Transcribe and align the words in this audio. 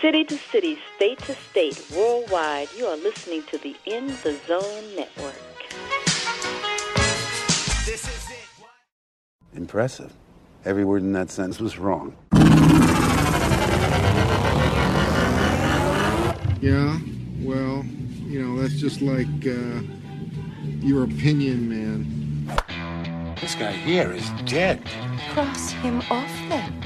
City 0.00 0.24
to 0.24 0.38
city, 0.50 0.78
state 0.96 1.18
to 1.18 1.34
state, 1.50 1.84
worldwide, 1.94 2.68
you 2.74 2.86
are 2.86 2.96
listening 2.96 3.42
to 3.42 3.58
the 3.58 3.76
In 3.84 4.06
the 4.22 4.34
Zone 4.46 4.96
Network. 4.96 5.34
This 7.84 8.08
is 8.08 8.30
it. 8.30 8.38
Impressive. 9.54 10.14
Every 10.64 10.86
word 10.86 11.02
in 11.02 11.12
that 11.12 11.30
sentence 11.30 11.60
was 11.60 11.76
wrong. 11.76 12.16
Yeah, 16.62 16.98
well, 17.42 17.84
you 18.24 18.42
know, 18.42 18.62
that's 18.62 18.80
just 18.80 19.02
like 19.02 19.26
uh, 19.46 19.82
your 20.80 21.04
opinion, 21.04 21.68
man. 21.68 23.36
This 23.38 23.54
guy 23.54 23.72
here 23.72 24.12
is 24.12 24.30
dead. 24.46 24.82
Cross 25.34 25.72
him 25.72 26.00
off 26.10 26.32
then. 26.48 26.82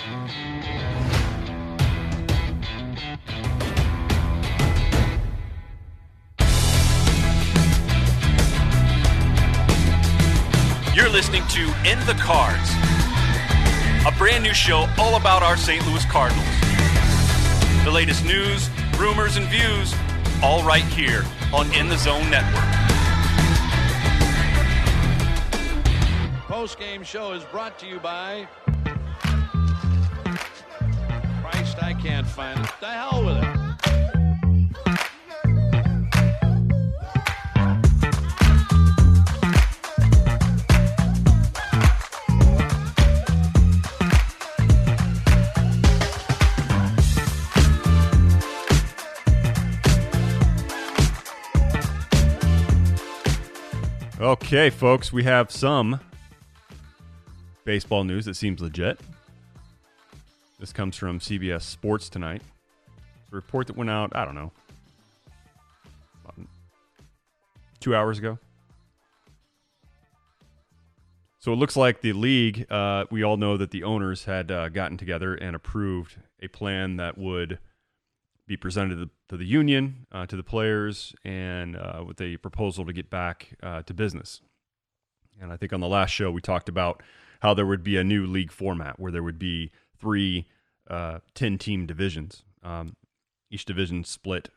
Listening 11.15 11.47
to 11.47 11.61
In 11.89 11.97
the 12.07 12.15
Cards, 12.19 12.71
a 14.05 14.11
brand 14.19 14.43
new 14.43 14.53
show 14.53 14.89
all 14.99 15.15
about 15.15 15.45
our 15.45 15.57
St. 15.57 15.87
Louis 15.87 16.05
Cardinals. 16.07 16.45
The 17.85 17.91
latest 17.93 18.25
news, 18.25 18.69
rumors, 18.99 19.37
and 19.37 19.47
views, 19.47 19.95
all 20.43 20.65
right 20.65 20.83
here 20.83 21.25
on 21.53 21.73
In 21.73 21.89
the 21.89 21.97
Zone 21.99 22.29
Network. 22.31 22.65
Post 26.49 26.81
game 26.81 27.05
show 27.05 27.31
is 27.31 27.45
brought 27.45 27.79
to 27.79 27.87
you 27.87 28.01
by. 28.01 28.49
Christ, 31.43 31.81
I 31.81 31.95
can't 32.03 32.27
find 32.27 32.59
it. 32.59 32.71
The 32.81 32.89
hell 32.89 33.25
with 33.25 33.37
it. 33.37 33.54
Okay, 54.25 54.71
folks, 54.71 55.13
we 55.13 55.23
have 55.25 55.51
some 55.51 56.01
baseball 57.67 58.05
news 58.05 58.25
that 58.25 58.37
seems 58.37 58.63
legit. 58.63 58.99
This 60.59 60.73
comes 60.73 60.97
from 60.97 61.19
CBS 61.21 61.61
Sports 61.61 62.09
tonight. 62.09 62.41
It's 62.97 63.33
A 63.33 63.37
report 63.37 63.67
that 63.67 63.77
went 63.77 63.91
out, 63.91 64.17
I 64.17 64.25
don't 64.25 64.35
know, 64.35 64.51
two 67.81 67.95
hours 67.95 68.19
ago. 68.19 68.39
So 71.39 71.53
it 71.53 71.57
looks 71.57 71.77
like 71.77 72.01
the 72.01 72.15
league, 72.15 72.65
uh, 72.71 73.05
we 73.11 73.23
all 73.23 73.37
know 73.37 73.59
that 73.59 73.73
the 73.73 73.85
owners 73.85 74.25
had 74.25 74.51
uh, 74.51 74.71
gotten 74.71 74.97
together 74.97 75.35
and 75.35 75.55
approved 75.55 76.17
a 76.41 76.49
plan 76.49 76.97
that 76.97 77.19
would 77.19 77.59
be 78.47 78.57
presented 78.57 78.97
to 78.97 78.97
the, 78.97 79.11
to 79.29 79.37
the 79.37 79.47
union, 79.47 80.07
uh, 80.13 80.27
to 80.27 80.37
the 80.37 80.43
players, 80.43 81.15
and 81.25 81.77
uh, 81.77 82.03
with 82.07 82.21
a 82.21 82.37
proposal 82.39 82.85
to 82.85 82.93
get 82.93 83.11
back 83.11 83.57
uh, 83.63 83.83
to 83.83 83.95
business. 83.95 84.41
And 85.41 85.53
I 85.53 85.57
think 85.57 85.73
on 85.73 85.81
the 85.81 85.89
last 85.89 86.11
show 86.11 86.31
we 86.31 86.41
talked 86.41 86.69
about 86.69 87.03
how 87.41 87.55
there 87.55 87.67
would 87.67 87.83
be 87.83 87.97
a 87.97 88.05
new 88.05 88.27
league 88.27 88.53
format 88.53 88.99
where 88.99 89.13
there 89.13 89.23
would 89.23 89.39
be 89.39 89.71
three 89.99 90.47
uh, 90.89 91.19
10 91.35 91.59
team 91.59 91.87
divisions. 91.87 92.43
Um, 92.63 92.97
each 93.51 93.65
division 93.65 94.05
split 94.05 94.49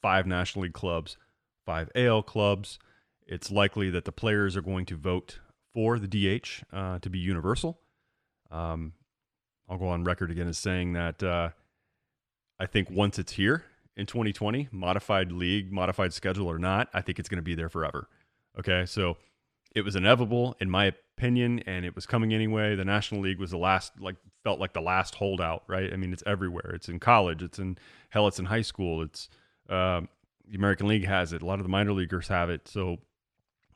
five 0.00 0.26
National 0.26 0.64
League 0.64 0.72
clubs, 0.72 1.16
five 1.64 1.90
AL 1.94 2.24
clubs. 2.24 2.78
It's 3.26 3.50
likely 3.50 3.88
that 3.90 4.04
the 4.04 4.12
players 4.12 4.56
are 4.56 4.62
going 4.62 4.84
to 4.86 4.96
vote 4.96 5.38
for 5.72 5.98
the 5.98 6.08
DH 6.08 6.64
uh, 6.72 6.98
to 6.98 7.08
be 7.08 7.18
universal. 7.18 7.78
Um, 8.50 8.94
I'll 9.68 9.78
go 9.78 9.88
on 9.88 10.04
record 10.04 10.30
again 10.30 10.48
as 10.48 10.58
saying 10.58 10.92
that 10.94 11.22
uh, 11.22 11.50
I 12.62 12.66
think 12.66 12.88
once 12.88 13.18
it's 13.18 13.32
here 13.32 13.64
in 13.96 14.06
2020, 14.06 14.68
modified 14.70 15.32
league, 15.32 15.72
modified 15.72 16.12
schedule 16.12 16.46
or 16.46 16.60
not, 16.60 16.88
I 16.94 17.00
think 17.00 17.18
it's 17.18 17.28
going 17.28 17.38
to 17.38 17.42
be 17.42 17.56
there 17.56 17.68
forever. 17.68 18.08
Okay, 18.56 18.86
so 18.86 19.16
it 19.74 19.80
was 19.80 19.96
inevitable 19.96 20.56
in 20.60 20.70
my 20.70 20.84
opinion, 20.84 21.58
and 21.66 21.84
it 21.84 21.96
was 21.96 22.06
coming 22.06 22.32
anyway. 22.32 22.76
The 22.76 22.84
National 22.84 23.20
League 23.20 23.40
was 23.40 23.50
the 23.50 23.58
last, 23.58 23.98
like, 23.98 24.14
felt 24.44 24.60
like 24.60 24.74
the 24.74 24.80
last 24.80 25.16
holdout, 25.16 25.64
right? 25.66 25.92
I 25.92 25.96
mean, 25.96 26.12
it's 26.12 26.22
everywhere. 26.24 26.70
It's 26.72 26.88
in 26.88 27.00
college. 27.00 27.42
It's 27.42 27.58
in 27.58 27.78
hell. 28.10 28.28
It's 28.28 28.38
in 28.38 28.44
high 28.44 28.62
school. 28.62 29.02
It's 29.02 29.28
uh, 29.68 30.02
the 30.46 30.56
American 30.56 30.86
League 30.86 31.06
has 31.06 31.32
it. 31.32 31.42
A 31.42 31.46
lot 31.46 31.58
of 31.58 31.64
the 31.64 31.68
minor 31.68 31.92
leaguers 31.92 32.28
have 32.28 32.48
it. 32.48 32.68
So 32.68 32.98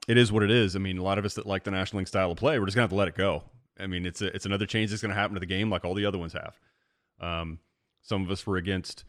it 0.07 0.17
is 0.17 0.31
what 0.31 0.45
it 0.45 0.51
is. 0.53 0.77
I 0.77 0.79
mean, 0.79 0.99
a 0.99 1.03
lot 1.03 1.19
of 1.19 1.25
us 1.25 1.35
that 1.35 1.45
like 1.45 1.65
the 1.65 1.73
National 1.73 1.99
League 1.99 2.09
style 2.09 2.31
of 2.31 2.39
play, 2.39 2.61
we're 2.61 2.67
just 2.67 2.77
gonna 2.77 2.85
have 2.85 2.91
to 2.91 2.97
let 2.97 3.09
it 3.09 3.17
go. 3.17 3.43
I 3.81 3.89
mean, 3.89 4.07
it's 4.07 4.23
a, 4.23 4.27
it's 4.27 4.47
another 4.47 4.65
change 4.65 4.91
that's 4.91 5.03
gonna 5.03 5.15
happen 5.15 5.35
to 5.35 5.41
the 5.41 5.47
game, 5.47 5.71
like 5.71 5.85
all 5.85 5.95
the 5.95 6.07
other 6.07 6.19
ones 6.19 6.35
have. 6.35 6.61
Um, 7.21 7.59
some 8.07 8.23
of 8.23 8.31
us 8.31 8.47
were 8.47 8.57
against 8.57 9.05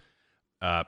uh, 0.61 0.83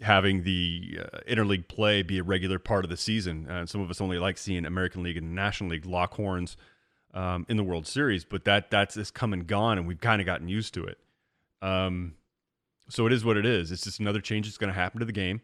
having 0.00 0.42
the 0.42 0.98
uh, 1.00 1.18
interleague 1.28 1.68
play 1.68 2.02
be 2.02 2.18
a 2.18 2.22
regular 2.22 2.58
part 2.58 2.84
of 2.84 2.90
the 2.90 2.96
season. 2.96 3.48
Uh, 3.48 3.66
some 3.66 3.80
of 3.80 3.88
us 3.88 4.00
only 4.00 4.18
like 4.18 4.36
seeing 4.36 4.66
American 4.66 5.02
League 5.02 5.16
and 5.16 5.34
National 5.34 5.70
League 5.70 5.86
lock 5.86 6.14
horns 6.14 6.56
um, 7.14 7.46
in 7.48 7.56
the 7.56 7.62
World 7.62 7.86
Series, 7.86 8.24
but 8.24 8.44
that 8.44 8.70
that's 8.70 8.96
just 8.96 9.14
come 9.14 9.32
and 9.32 9.46
gone, 9.46 9.78
and 9.78 9.86
we've 9.86 10.00
kind 10.00 10.20
of 10.20 10.26
gotten 10.26 10.48
used 10.48 10.74
to 10.74 10.84
it. 10.84 10.98
Um, 11.62 12.14
so 12.88 13.06
it 13.06 13.12
is 13.12 13.24
what 13.24 13.36
it 13.36 13.46
is. 13.46 13.70
It's 13.70 13.84
just 13.84 14.00
another 14.00 14.20
change 14.20 14.46
that's 14.46 14.58
going 14.58 14.72
to 14.72 14.78
happen 14.78 14.98
to 14.98 15.06
the 15.06 15.12
game. 15.12 15.40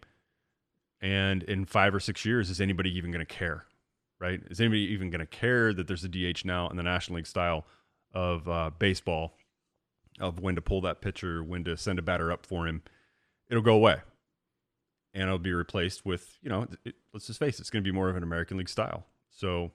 And 1.00 1.44
in 1.44 1.66
five 1.66 1.94
or 1.94 2.00
six 2.00 2.24
years, 2.24 2.50
is 2.50 2.60
anybody 2.60 2.96
even 2.96 3.12
going 3.12 3.24
to 3.24 3.32
care? 3.32 3.66
Right? 4.18 4.40
Is 4.50 4.60
anybody 4.60 4.80
even 4.92 5.10
going 5.10 5.20
to 5.20 5.26
care 5.26 5.72
that 5.72 5.86
there's 5.86 6.02
a 6.02 6.08
DH 6.08 6.44
now 6.44 6.68
in 6.68 6.76
the 6.76 6.82
National 6.82 7.16
League 7.16 7.26
style 7.26 7.64
of 8.12 8.48
uh, 8.48 8.70
baseball? 8.76 9.34
Of 10.20 10.40
when 10.40 10.54
to 10.54 10.62
pull 10.62 10.80
that 10.82 11.00
pitcher, 11.00 11.42
when 11.42 11.64
to 11.64 11.76
send 11.76 11.98
a 11.98 12.02
batter 12.02 12.32
up 12.32 12.46
for 12.46 12.66
him, 12.66 12.82
it'll 13.48 13.62
go 13.62 13.74
away. 13.74 13.96
And 15.14 15.24
it'll 15.24 15.38
be 15.38 15.52
replaced 15.52 16.04
with, 16.04 16.38
you 16.42 16.50
know, 16.50 16.66
it, 16.84 16.94
let's 17.12 17.26
just 17.26 17.38
face 17.38 17.58
it, 17.58 17.62
it's 17.62 17.70
going 17.70 17.82
to 17.82 17.88
be 17.88 17.94
more 17.94 18.08
of 18.08 18.16
an 18.16 18.22
American 18.22 18.56
League 18.56 18.68
style. 18.68 19.06
So 19.30 19.70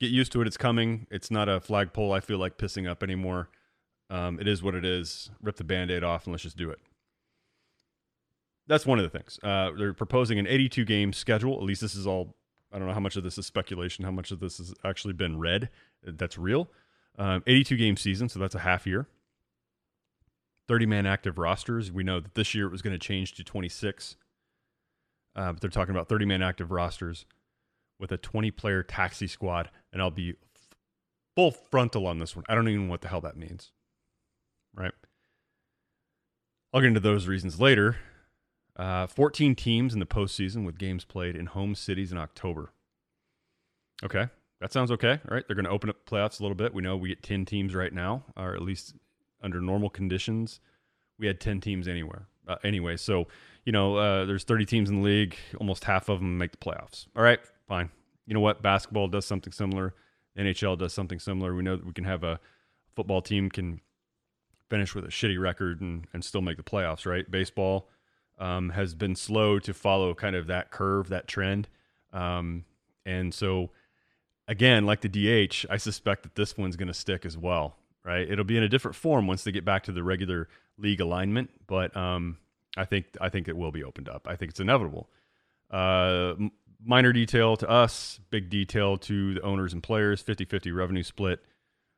get 0.00 0.10
used 0.10 0.32
to 0.32 0.40
it. 0.40 0.46
It's 0.46 0.56
coming. 0.56 1.06
It's 1.10 1.30
not 1.30 1.48
a 1.48 1.60
flagpole 1.60 2.12
I 2.12 2.20
feel 2.20 2.38
like 2.38 2.58
pissing 2.58 2.88
up 2.88 3.02
anymore. 3.02 3.48
Um, 4.08 4.38
it 4.38 4.46
is 4.46 4.62
what 4.62 4.74
it 4.74 4.84
is. 4.84 5.30
Rip 5.42 5.56
the 5.56 5.64
band 5.64 5.90
aid 5.90 6.04
off 6.04 6.26
and 6.26 6.32
let's 6.32 6.44
just 6.44 6.56
do 6.56 6.70
it. 6.70 6.78
That's 8.68 8.86
one 8.86 8.98
of 8.98 9.04
the 9.04 9.18
things. 9.18 9.38
Uh, 9.42 9.70
they're 9.76 9.94
proposing 9.94 10.38
an 10.38 10.46
82 10.46 10.84
game 10.84 11.12
schedule. 11.12 11.56
At 11.56 11.62
least 11.62 11.80
this 11.80 11.94
is 11.94 12.06
all, 12.06 12.36
I 12.72 12.78
don't 12.78 12.88
know 12.88 12.94
how 12.94 13.00
much 13.00 13.16
of 13.16 13.22
this 13.22 13.38
is 13.38 13.46
speculation, 13.46 14.04
how 14.04 14.10
much 14.10 14.30
of 14.30 14.40
this 14.40 14.58
has 14.58 14.74
actually 14.84 15.14
been 15.14 15.38
read. 15.38 15.70
That's 16.04 16.36
real. 16.36 16.68
Um, 17.18 17.42
82 17.46 17.76
game 17.76 17.96
season, 17.96 18.28
so 18.28 18.38
that's 18.38 18.54
a 18.54 18.60
half 18.60 18.86
year. 18.86 19.06
30 20.68 20.86
man 20.86 21.06
active 21.06 21.38
rosters. 21.38 21.92
We 21.92 22.04
know 22.04 22.20
that 22.20 22.34
this 22.34 22.54
year 22.54 22.66
it 22.66 22.72
was 22.72 22.82
going 22.82 22.94
to 22.94 22.98
change 22.98 23.34
to 23.34 23.44
26. 23.44 24.16
Uh, 25.34 25.52
but 25.52 25.60
they're 25.60 25.70
talking 25.70 25.94
about 25.94 26.08
30 26.08 26.24
man 26.24 26.42
active 26.42 26.70
rosters 26.70 27.26
with 27.98 28.12
a 28.12 28.16
20 28.16 28.50
player 28.50 28.82
taxi 28.82 29.26
squad. 29.26 29.70
And 29.92 30.00
I'll 30.00 30.10
be 30.10 30.34
full 31.34 31.50
frontal 31.50 32.06
on 32.06 32.18
this 32.18 32.34
one. 32.34 32.44
I 32.48 32.54
don't 32.54 32.68
even 32.68 32.86
know 32.86 32.90
what 32.90 33.02
the 33.02 33.08
hell 33.08 33.20
that 33.20 33.36
means. 33.36 33.70
Right. 34.74 34.92
I'll 36.72 36.80
get 36.80 36.88
into 36.88 37.00
those 37.00 37.26
reasons 37.26 37.60
later. 37.60 37.96
Uh, 38.76 39.06
14 39.06 39.54
teams 39.54 39.94
in 39.94 40.00
the 40.00 40.06
postseason 40.06 40.66
with 40.66 40.78
games 40.78 41.04
played 41.04 41.34
in 41.34 41.46
home 41.46 41.74
cities 41.74 42.12
in 42.12 42.18
October. 42.18 42.72
Okay. 44.04 44.26
That 44.60 44.72
sounds 44.72 44.90
okay. 44.90 45.20
All 45.28 45.34
right. 45.34 45.44
They're 45.46 45.56
going 45.56 45.64
to 45.64 45.70
open 45.70 45.90
up 45.90 46.04
playoffs 46.06 46.40
a 46.40 46.42
little 46.42 46.56
bit. 46.56 46.74
We 46.74 46.82
know 46.82 46.96
we 46.96 47.10
get 47.10 47.22
10 47.22 47.44
teams 47.44 47.74
right 47.74 47.92
now, 47.92 48.24
or 48.36 48.54
at 48.54 48.62
least 48.62 48.94
under 49.46 49.60
normal 49.62 49.88
conditions, 49.88 50.60
we 51.18 51.26
had 51.26 51.40
10 51.40 51.62
teams 51.62 51.88
anywhere. 51.88 52.26
Uh, 52.46 52.56
anyway, 52.62 52.96
so, 52.96 53.28
you 53.64 53.72
know, 53.72 53.96
uh, 53.96 54.24
there's 54.26 54.44
30 54.44 54.66
teams 54.66 54.90
in 54.90 54.96
the 54.96 55.02
league. 55.02 55.36
Almost 55.58 55.84
half 55.84 56.08
of 56.08 56.18
them 56.18 56.36
make 56.36 56.50
the 56.50 56.58
playoffs. 56.58 57.06
All 57.16 57.22
right, 57.22 57.40
fine. 57.66 57.90
You 58.26 58.34
know 58.34 58.40
what? 58.40 58.60
Basketball 58.60 59.08
does 59.08 59.24
something 59.24 59.52
similar. 59.52 59.94
NHL 60.36 60.76
does 60.76 60.92
something 60.92 61.18
similar. 61.18 61.54
We 61.54 61.62
know 61.62 61.76
that 61.76 61.86
we 61.86 61.92
can 61.92 62.04
have 62.04 62.24
a 62.24 62.38
football 62.94 63.22
team 63.22 63.48
can 63.48 63.80
finish 64.68 64.94
with 64.94 65.04
a 65.04 65.08
shitty 65.08 65.40
record 65.40 65.80
and, 65.80 66.06
and 66.12 66.24
still 66.24 66.42
make 66.42 66.56
the 66.56 66.62
playoffs, 66.62 67.06
right? 67.06 67.30
Baseball 67.30 67.88
um, 68.38 68.70
has 68.70 68.94
been 68.94 69.14
slow 69.14 69.58
to 69.60 69.72
follow 69.72 70.12
kind 70.12 70.36
of 70.36 70.48
that 70.48 70.70
curve, 70.70 71.08
that 71.08 71.28
trend. 71.28 71.68
Um, 72.12 72.64
and 73.04 73.32
so, 73.32 73.70
again, 74.48 74.86
like 74.86 75.02
the 75.02 75.08
DH, 75.08 75.66
I 75.70 75.76
suspect 75.76 76.24
that 76.24 76.34
this 76.34 76.56
one's 76.56 76.76
going 76.76 76.88
to 76.88 76.94
stick 76.94 77.24
as 77.24 77.38
well 77.38 77.76
right? 78.06 78.30
It'll 78.30 78.44
be 78.44 78.56
in 78.56 78.62
a 78.62 78.68
different 78.68 78.94
form 78.94 79.26
once 79.26 79.42
they 79.42 79.50
get 79.50 79.64
back 79.64 79.82
to 79.84 79.92
the 79.92 80.02
regular 80.04 80.48
league 80.78 81.00
alignment, 81.00 81.50
but 81.66 81.94
um, 81.96 82.38
I 82.76 82.84
think 82.84 83.06
I 83.20 83.28
think 83.28 83.48
it 83.48 83.56
will 83.56 83.72
be 83.72 83.82
opened 83.82 84.08
up. 84.08 84.26
I 84.28 84.36
think 84.36 84.52
it's 84.52 84.60
inevitable. 84.60 85.10
Uh, 85.70 86.34
minor 86.82 87.12
detail 87.12 87.56
to 87.56 87.68
us, 87.68 88.20
big 88.30 88.48
detail 88.48 88.96
to 88.96 89.34
the 89.34 89.40
owners 89.42 89.72
and 89.72 89.82
players, 89.82 90.22
50-50 90.22 90.72
revenue 90.74 91.02
split. 91.02 91.40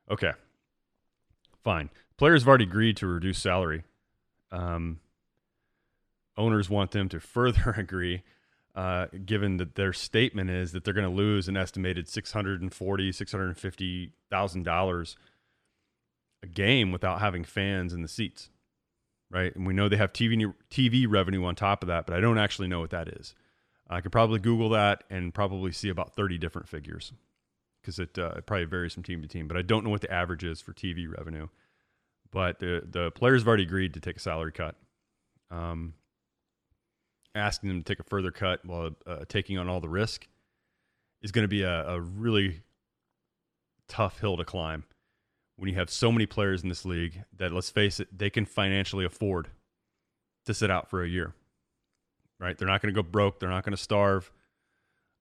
Okay. 0.09 0.31
Fine. 1.63 1.91
Players 2.17 2.41
have 2.41 2.47
already 2.47 2.63
agreed 2.63 2.97
to 2.97 3.07
reduce 3.07 3.37
salary. 3.37 3.83
Um, 4.51 4.99
owners 6.35 6.69
want 6.69 6.91
them 6.91 7.07
to 7.09 7.19
further 7.19 7.75
agree, 7.77 8.23
uh, 8.73 9.07
given 9.25 9.57
that 9.57 9.75
their 9.75 9.93
statement 9.93 10.49
is 10.49 10.71
that 10.71 10.83
they're 10.83 10.93
going 10.93 11.07
to 11.07 11.15
lose 11.15 11.47
an 11.47 11.55
estimated 11.55 12.07
six 12.07 12.31
hundred 12.31 12.61
and 12.61 12.73
forty, 12.73 13.11
six 13.11 13.31
hundred 13.31 13.49
and 13.49 13.57
fifty 13.57 14.13
thousand 14.31 14.63
dollars 14.63 15.15
a 16.43 16.47
game 16.47 16.91
without 16.91 17.19
having 17.19 17.43
fans 17.43 17.93
in 17.93 18.01
the 18.01 18.07
seats, 18.07 18.49
right? 19.29 19.55
And 19.55 19.65
we 19.67 19.73
know 19.73 19.89
they 19.89 19.97
have 19.97 20.13
TV 20.13 20.53
TV 20.69 21.05
revenue 21.07 21.43
on 21.45 21.55
top 21.55 21.83
of 21.83 21.87
that, 21.87 22.05
but 22.05 22.15
I 22.15 22.19
don't 22.19 22.37
actually 22.37 22.67
know 22.67 22.79
what 22.79 22.91
that 22.91 23.07
is. 23.07 23.35
I 23.89 24.01
could 24.01 24.11
probably 24.11 24.39
Google 24.39 24.69
that 24.69 25.03
and 25.09 25.33
probably 25.33 25.71
see 25.71 25.89
about 25.89 26.15
thirty 26.15 26.37
different 26.37 26.69
figures 26.69 27.11
because 27.81 27.99
it, 27.99 28.17
uh, 28.17 28.33
it 28.37 28.45
probably 28.45 28.65
varies 28.65 28.93
from 28.93 29.03
team 29.03 29.21
to 29.21 29.27
team. 29.27 29.47
But 29.47 29.57
I 29.57 29.61
don't 29.61 29.83
know 29.83 29.89
what 29.89 30.01
the 30.01 30.11
average 30.11 30.43
is 30.43 30.61
for 30.61 30.73
TV 30.73 31.07
revenue. 31.09 31.47
But 32.31 32.59
the 32.59 32.83
the 32.89 33.11
players 33.11 33.41
have 33.41 33.47
already 33.47 33.63
agreed 33.63 33.93
to 33.95 33.99
take 33.99 34.17
a 34.17 34.19
salary 34.19 34.51
cut. 34.51 34.75
Um, 35.51 35.95
asking 37.33 37.69
them 37.69 37.83
to 37.83 37.93
take 37.93 37.99
a 37.99 38.07
further 38.09 38.31
cut 38.31 38.63
while 38.65 38.91
uh, 39.05 39.25
taking 39.27 39.57
on 39.57 39.67
all 39.67 39.79
the 39.79 39.89
risk 39.89 40.27
is 41.21 41.31
going 41.31 41.43
to 41.43 41.49
be 41.49 41.63
a, 41.63 41.87
a 41.87 41.99
really 41.99 42.61
tough 43.87 44.19
hill 44.19 44.37
to 44.37 44.45
climb 44.45 44.83
when 45.59 45.69
you 45.69 45.75
have 45.75 45.89
so 45.89 46.11
many 46.11 46.25
players 46.25 46.63
in 46.63 46.69
this 46.69 46.85
league 46.85 47.23
that 47.37 47.51
let's 47.51 47.69
face 47.69 47.99
it, 47.99 48.07
they 48.17 48.29
can 48.29 48.45
financially 48.45 49.05
afford 49.05 49.49
to 50.45 50.53
sit 50.53 50.71
out 50.71 50.89
for 50.89 51.03
a 51.03 51.07
year. 51.07 51.33
Right? 52.39 52.57
They're 52.57 52.67
not 52.67 52.81
going 52.81 52.93
to 52.93 53.03
go 53.03 53.07
broke. 53.07 53.39
They're 53.39 53.49
not 53.49 53.65
going 53.65 53.75
to 53.75 53.81
starve. 53.81 54.31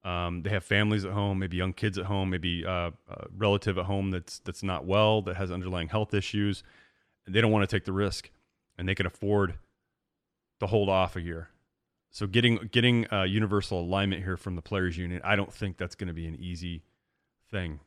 Um, 0.05 0.43
they 0.43 0.51
have 0.51 0.63
families 0.63 1.05
at 1.05 1.11
home, 1.11 1.41
maybe 1.41 1.57
young 1.57 1.73
kids 1.73 1.99
at 1.99 2.07
home, 2.07 2.31
maybe 2.31 2.65
uh, 2.65 2.93
a 3.09 3.27
relative 3.37 3.79
at 3.79 3.87
home 3.87 4.13
that's 4.13 4.39
that's 4.39 4.63
not 4.63 4.87
well, 4.87 5.23
that 5.23 5.37
has 5.37 5.51
underlying 5.51 5.89
health 5.89 6.15
issues, 6.15 6.63
and 7.27 7.35
they 7.35 7.41
don't 7.41 7.51
want 7.51 7.69
to 7.69 7.77
take 7.77 7.85
the 7.85 7.93
risk, 7.93 8.31
and 8.79 8.89
they 8.89 8.95
can 8.95 9.07
afford 9.07 9.55
to 10.61 10.67
hold 10.69 10.89
off 10.89 11.17
a 11.17 11.21
year. 11.21 11.49
So 12.11 12.29
getting 12.29 12.69
getting 12.71 13.13
uh, 13.13 13.25
universal 13.25 13.81
alignment 13.81 14.23
here 14.23 14.37
from 14.37 14.55
the 14.55 14.63
players' 14.63 14.97
union, 14.97 15.21
I 15.25 15.35
don't 15.35 15.53
think 15.53 15.77
that's 15.77 15.97
going 15.97 16.09
to 16.09 16.15
be 16.15 16.29
an 16.29 16.37
easy 16.37 16.85
thing 17.51 17.81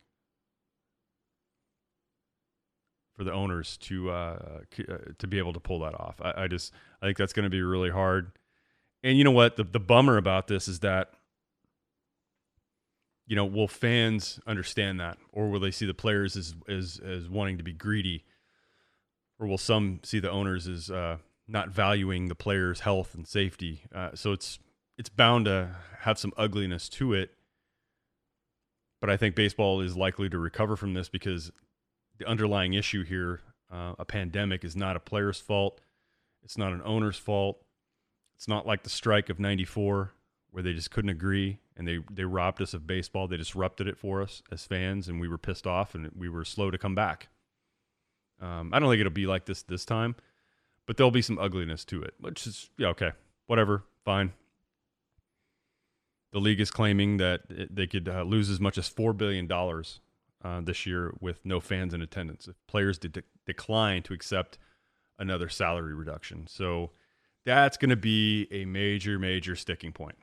for 3.15 3.23
the 3.23 3.31
owners 3.31 3.77
to 3.77 4.11
uh, 4.11 4.59
uh, 4.89 4.97
to 5.17 5.27
be 5.27 5.37
able 5.37 5.53
to 5.53 5.59
pull 5.59 5.79
that 5.79 5.93
off. 5.93 6.15
I, 6.21 6.43
I 6.43 6.47
just 6.47 6.73
I 7.01 7.05
think 7.07 7.17
that's 7.17 7.33
going 7.33 7.43
to 7.43 7.49
be 7.49 7.61
really 7.61 7.89
hard. 7.89 8.31
And 9.03 9.17
you 9.17 9.23
know 9.23 9.31
what? 9.31 9.57
The 9.57 9.63
the 9.63 9.79
bummer 9.79 10.17
about 10.17 10.47
this 10.47 10.67
is 10.67 10.79
that 10.79 11.13
you 13.31 13.35
know, 13.37 13.45
will 13.45 13.69
fans 13.69 14.41
understand 14.45 14.99
that, 14.99 15.17
or 15.31 15.49
will 15.49 15.61
they 15.61 15.71
see 15.71 15.85
the 15.85 15.93
players 15.93 16.35
as 16.35 16.53
as 16.67 16.99
as 16.99 17.29
wanting 17.29 17.57
to 17.59 17.63
be 17.63 17.71
greedy, 17.71 18.25
or 19.39 19.47
will 19.47 19.57
some 19.57 20.01
see 20.03 20.19
the 20.19 20.29
owners 20.29 20.67
as 20.67 20.91
uh, 20.91 21.15
not 21.47 21.69
valuing 21.69 22.27
the 22.27 22.35
players' 22.35 22.81
health 22.81 23.15
and 23.15 23.25
safety? 23.25 23.83
Uh, 23.95 24.09
so 24.15 24.33
it's 24.33 24.59
it's 24.97 25.07
bound 25.07 25.45
to 25.45 25.73
have 25.99 26.19
some 26.19 26.33
ugliness 26.35 26.89
to 26.89 27.13
it. 27.13 27.31
But 28.99 29.09
I 29.09 29.15
think 29.15 29.33
baseball 29.33 29.79
is 29.79 29.95
likely 29.95 30.27
to 30.27 30.37
recover 30.37 30.75
from 30.75 30.93
this 30.93 31.07
because 31.07 31.53
the 32.21 32.29
underlying 32.29 32.73
issue 32.73 33.03
here, 33.03 33.41
uh, 33.71 33.93
a 33.97 34.05
pandemic, 34.05 34.63
is 34.63 34.75
not 34.75 34.95
a 34.95 34.99
player's 34.99 35.39
fault. 35.39 35.81
It's 36.43 36.57
not 36.57 36.71
an 36.71 36.81
owner's 36.85 37.17
fault. 37.17 37.63
It's 38.35 38.47
not 38.47 38.65
like 38.67 38.83
the 38.83 38.89
strike 38.89 39.29
of 39.29 39.39
'94 39.39 40.13
where 40.51 40.63
they 40.63 40.73
just 40.73 40.91
couldn't 40.91 41.09
agree 41.09 41.59
and 41.77 41.87
they 41.87 41.99
they 42.11 42.25
robbed 42.25 42.61
us 42.61 42.73
of 42.73 42.85
baseball. 42.85 43.27
They 43.27 43.37
disrupted 43.37 43.87
it 43.87 43.97
for 43.97 44.21
us 44.21 44.43
as 44.51 44.65
fans, 44.65 45.07
and 45.07 45.19
we 45.19 45.27
were 45.27 45.37
pissed 45.37 45.65
off 45.65 45.95
and 45.95 46.11
we 46.15 46.29
were 46.29 46.45
slow 46.45 46.69
to 46.69 46.77
come 46.77 46.95
back. 46.95 47.29
Um, 48.39 48.71
I 48.73 48.79
don't 48.79 48.89
think 48.89 48.99
it'll 48.99 49.11
be 49.11 49.27
like 49.27 49.45
this 49.45 49.63
this 49.63 49.85
time, 49.85 50.15
but 50.85 50.97
there'll 50.97 51.11
be 51.11 51.21
some 51.21 51.39
ugliness 51.39 51.85
to 51.85 52.03
it, 52.03 52.13
which 52.19 52.45
is 52.45 52.69
yeah 52.77 52.89
okay, 52.89 53.11
whatever, 53.47 53.83
fine. 54.05 54.33
The 56.33 56.39
league 56.39 56.61
is 56.61 56.71
claiming 56.71 57.17
that 57.17 57.41
they 57.49 57.87
could 57.87 58.07
uh, 58.07 58.23
lose 58.23 58.49
as 58.49 58.59
much 58.59 58.77
as 58.77 58.87
four 58.87 59.11
billion 59.11 59.47
dollars 59.47 59.99
uh, 60.43 60.61
this 60.61 60.85
year 60.85 61.13
with 61.19 61.45
no 61.45 61.59
fans 61.59 61.93
in 61.93 62.01
attendance 62.01 62.49
players 62.67 62.97
de- 62.97 63.23
decline 63.45 64.01
to 64.03 64.13
accept 64.13 64.57
another 65.19 65.49
salary 65.49 65.93
reduction. 65.93 66.47
So 66.47 66.91
that's 67.45 67.77
going 67.77 67.89
to 67.89 67.95
be 67.95 68.47
a 68.51 68.65
major, 68.65 69.19
major 69.19 69.55
sticking 69.55 69.91
point. 69.91 70.17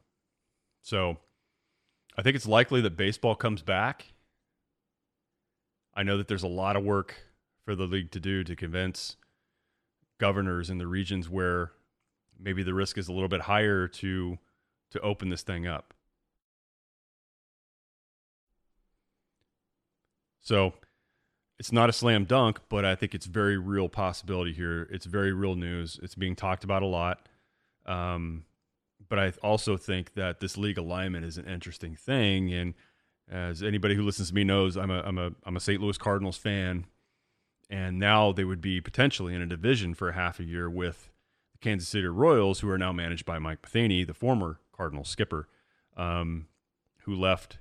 So 0.82 1.18
I 2.16 2.22
think 2.22 2.36
it's 2.36 2.46
likely 2.46 2.80
that 2.80 2.96
baseball 2.96 3.34
comes 3.34 3.62
back. 3.62 4.06
I 5.94 6.02
know 6.02 6.16
that 6.16 6.28
there's 6.28 6.42
a 6.42 6.48
lot 6.48 6.76
of 6.76 6.84
work 6.84 7.14
for 7.64 7.74
the 7.74 7.84
league 7.84 8.10
to 8.12 8.20
do 8.20 8.44
to 8.44 8.56
convince 8.56 9.16
governors 10.18 10.70
in 10.70 10.78
the 10.78 10.86
regions 10.86 11.28
where 11.28 11.72
maybe 12.38 12.62
the 12.62 12.74
risk 12.74 12.98
is 12.98 13.08
a 13.08 13.12
little 13.12 13.28
bit 13.28 13.42
higher 13.42 13.88
to 13.88 14.38
to 14.90 15.00
open 15.00 15.28
this 15.28 15.42
thing 15.42 15.66
up. 15.66 15.92
So 20.48 20.72
it's 21.58 21.72
not 21.72 21.90
a 21.90 21.92
slam 21.92 22.24
dunk, 22.24 22.60
but 22.70 22.82
I 22.82 22.94
think 22.94 23.14
it's 23.14 23.26
very 23.26 23.58
real 23.58 23.90
possibility 23.90 24.54
here. 24.54 24.88
It's 24.90 25.04
very 25.04 25.30
real 25.30 25.54
news. 25.54 26.00
It's 26.02 26.14
being 26.14 26.34
talked 26.34 26.64
about 26.64 26.82
a 26.82 26.86
lot. 26.86 27.28
Um, 27.84 28.44
but 29.10 29.18
I 29.18 29.32
also 29.42 29.76
think 29.76 30.14
that 30.14 30.40
this 30.40 30.56
league 30.56 30.78
alignment 30.78 31.26
is 31.26 31.36
an 31.36 31.46
interesting 31.46 31.94
thing. 31.94 32.50
And 32.50 32.72
as 33.30 33.62
anybody 33.62 33.94
who 33.94 34.02
listens 34.02 34.30
to 34.30 34.34
me 34.34 34.42
knows, 34.42 34.78
I'm 34.78 34.90
a 34.90 35.00
I'm 35.02 35.18
a 35.18 35.32
I'm 35.44 35.56
a 35.56 35.60
St. 35.60 35.82
Louis 35.82 35.98
Cardinals 35.98 36.38
fan, 36.38 36.86
and 37.68 37.98
now 37.98 38.32
they 38.32 38.44
would 38.44 38.62
be 38.62 38.80
potentially 38.80 39.34
in 39.34 39.42
a 39.42 39.46
division 39.46 39.92
for 39.92 40.12
half 40.12 40.40
a 40.40 40.44
year 40.44 40.70
with 40.70 41.10
the 41.52 41.58
Kansas 41.58 41.90
City 41.90 42.06
Royals, 42.06 42.60
who 42.60 42.70
are 42.70 42.78
now 42.78 42.92
managed 42.92 43.26
by 43.26 43.38
Mike 43.38 43.58
Matheny, 43.62 44.02
the 44.02 44.14
former 44.14 44.60
Cardinal 44.72 45.04
skipper, 45.04 45.46
um, 45.94 46.46
who 47.02 47.14
left 47.14 47.58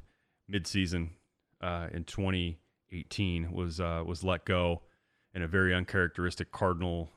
midseason 0.50 1.10
uh, 1.60 1.88
in 1.92 2.06
2018 2.90 3.52
was 3.52 3.80
uh, 3.80 4.04
was 4.06 4.24
let 4.24 4.46
go 4.46 4.82
in 5.34 5.42
a 5.42 5.48
very 5.48 5.74
uncharacteristic 5.74 6.52
Cardinal 6.52 7.10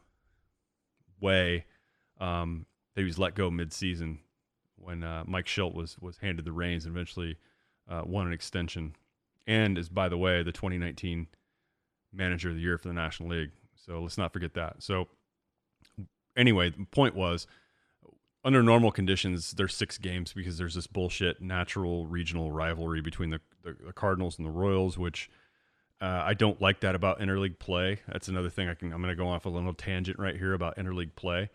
way. 1.20 1.64
Um, 2.20 2.66
he 2.94 3.04
was 3.04 3.18
let 3.18 3.34
go 3.34 3.50
mid-season 3.50 4.18
when 4.76 5.04
uh, 5.04 5.24
Mike 5.26 5.46
Shildt 5.46 5.74
was 5.74 5.96
was 6.00 6.18
handed 6.18 6.44
the 6.44 6.52
reins 6.52 6.84
and 6.84 6.94
eventually 6.94 7.36
uh, 7.88 8.02
won 8.04 8.26
an 8.26 8.32
extension, 8.32 8.94
and 9.46 9.78
is 9.78 9.88
by 9.88 10.08
the 10.08 10.18
way 10.18 10.42
the 10.42 10.52
2019 10.52 11.28
Manager 12.12 12.50
of 12.50 12.56
the 12.56 12.62
Year 12.62 12.78
for 12.78 12.88
the 12.88 12.94
National 12.94 13.30
League. 13.30 13.50
So 13.74 14.02
let's 14.02 14.18
not 14.18 14.32
forget 14.32 14.54
that. 14.54 14.82
So 14.82 15.08
anyway, 16.36 16.70
the 16.70 16.84
point 16.86 17.14
was 17.14 17.46
under 18.44 18.62
normal 18.62 18.90
conditions, 18.90 19.52
there's 19.52 19.74
six 19.74 19.98
games 19.98 20.32
because 20.32 20.58
there's 20.58 20.74
this 20.74 20.86
bullshit 20.86 21.40
natural 21.40 22.06
regional 22.06 22.50
rivalry 22.50 23.00
between 23.00 23.30
the, 23.30 23.40
the, 23.62 23.76
the 23.86 23.92
Cardinals 23.92 24.38
and 24.38 24.46
the 24.46 24.50
Royals, 24.50 24.96
which 24.96 25.30
uh, 26.00 26.22
I 26.24 26.34
don't 26.34 26.60
like 26.60 26.80
that 26.80 26.94
about 26.94 27.20
interleague 27.20 27.58
play. 27.58 28.00
That's 28.08 28.28
another 28.28 28.50
thing 28.50 28.68
I 28.68 28.74
can. 28.74 28.92
I'm 28.92 29.02
going 29.02 29.14
to 29.14 29.22
go 29.22 29.28
off 29.28 29.44
a 29.44 29.50
little 29.50 29.74
tangent 29.74 30.18
right 30.18 30.36
here 30.36 30.54
about 30.54 30.76
interleague 30.76 31.14
play 31.14 31.50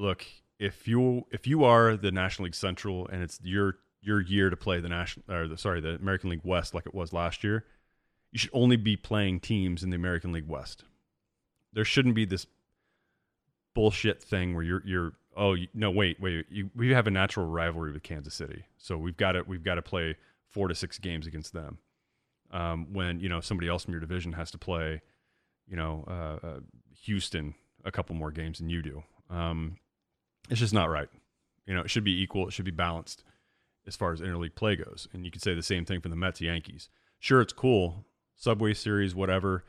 look, 0.00 0.26
if 0.58 0.88
you 0.88 1.26
if 1.30 1.46
you 1.46 1.64
are 1.64 1.96
the 1.96 2.10
National 2.10 2.44
League 2.44 2.54
Central 2.54 3.06
and 3.08 3.22
it's 3.22 3.38
your 3.42 3.76
your 4.02 4.20
year 4.20 4.50
to 4.50 4.56
play 4.56 4.80
the 4.80 4.88
national 4.88 5.24
or 5.30 5.46
the 5.46 5.58
sorry 5.58 5.80
the 5.80 5.94
American 5.96 6.30
League 6.30 6.40
West 6.42 6.74
like 6.74 6.86
it 6.86 6.94
was 6.94 7.12
last 7.12 7.44
year, 7.44 7.64
you 8.32 8.38
should 8.38 8.50
only 8.52 8.76
be 8.76 8.96
playing 8.96 9.40
teams 9.40 9.82
in 9.82 9.90
the 9.90 9.96
American 9.96 10.32
League 10.32 10.48
West. 10.48 10.84
There 11.72 11.84
shouldn't 11.84 12.14
be 12.14 12.24
this 12.24 12.46
bullshit 13.74 14.22
thing 14.22 14.54
where 14.54 14.64
you're 14.64 14.82
you're 14.84 15.12
oh 15.36 15.56
no 15.74 15.90
wait 15.90 16.20
wait 16.20 16.46
you, 16.50 16.70
we 16.74 16.90
have 16.90 17.06
a 17.06 17.10
natural 17.10 17.46
rivalry 17.46 17.92
with 17.92 18.02
Kansas 18.02 18.34
City, 18.34 18.64
so 18.78 18.96
we've 18.96 19.16
got 19.16 19.32
to 19.32 19.42
we've 19.42 19.64
got 19.64 19.76
to 19.76 19.82
play 19.82 20.16
four 20.48 20.68
to 20.68 20.74
six 20.74 20.98
games 20.98 21.26
against 21.26 21.52
them. 21.52 21.78
Um, 22.52 22.92
when 22.92 23.20
you 23.20 23.28
know 23.28 23.40
somebody 23.40 23.68
else 23.68 23.84
from 23.84 23.92
your 23.92 24.00
division 24.00 24.32
has 24.32 24.50
to 24.50 24.58
play, 24.58 25.02
you 25.66 25.76
know 25.76 26.04
uh, 26.08 26.46
uh, 26.46 26.60
Houston 27.04 27.54
a 27.84 27.92
couple 27.92 28.14
more 28.14 28.30
games 28.30 28.58
than 28.58 28.68
you 28.68 28.82
do. 28.82 29.02
Um, 29.30 29.76
it's 30.48 30.60
just 30.60 30.74
not 30.74 30.90
right. 30.90 31.08
You 31.66 31.74
know, 31.74 31.82
it 31.82 31.90
should 31.90 32.04
be 32.04 32.20
equal. 32.20 32.48
It 32.48 32.52
should 32.52 32.64
be 32.64 32.70
balanced 32.70 33.22
as 33.86 33.96
far 33.96 34.12
as 34.12 34.20
interleague 34.20 34.54
play 34.54 34.76
goes. 34.76 35.08
And 35.12 35.24
you 35.24 35.30
could 35.30 35.42
say 35.42 35.54
the 35.54 35.62
same 35.62 35.84
thing 35.84 36.00
for 36.00 36.08
the 36.08 36.16
Mets 36.16 36.40
Yankees. 36.40 36.88
Sure, 37.18 37.40
it's 37.40 37.52
cool, 37.52 38.04
Subway 38.36 38.74
Series, 38.74 39.14
whatever. 39.14 39.64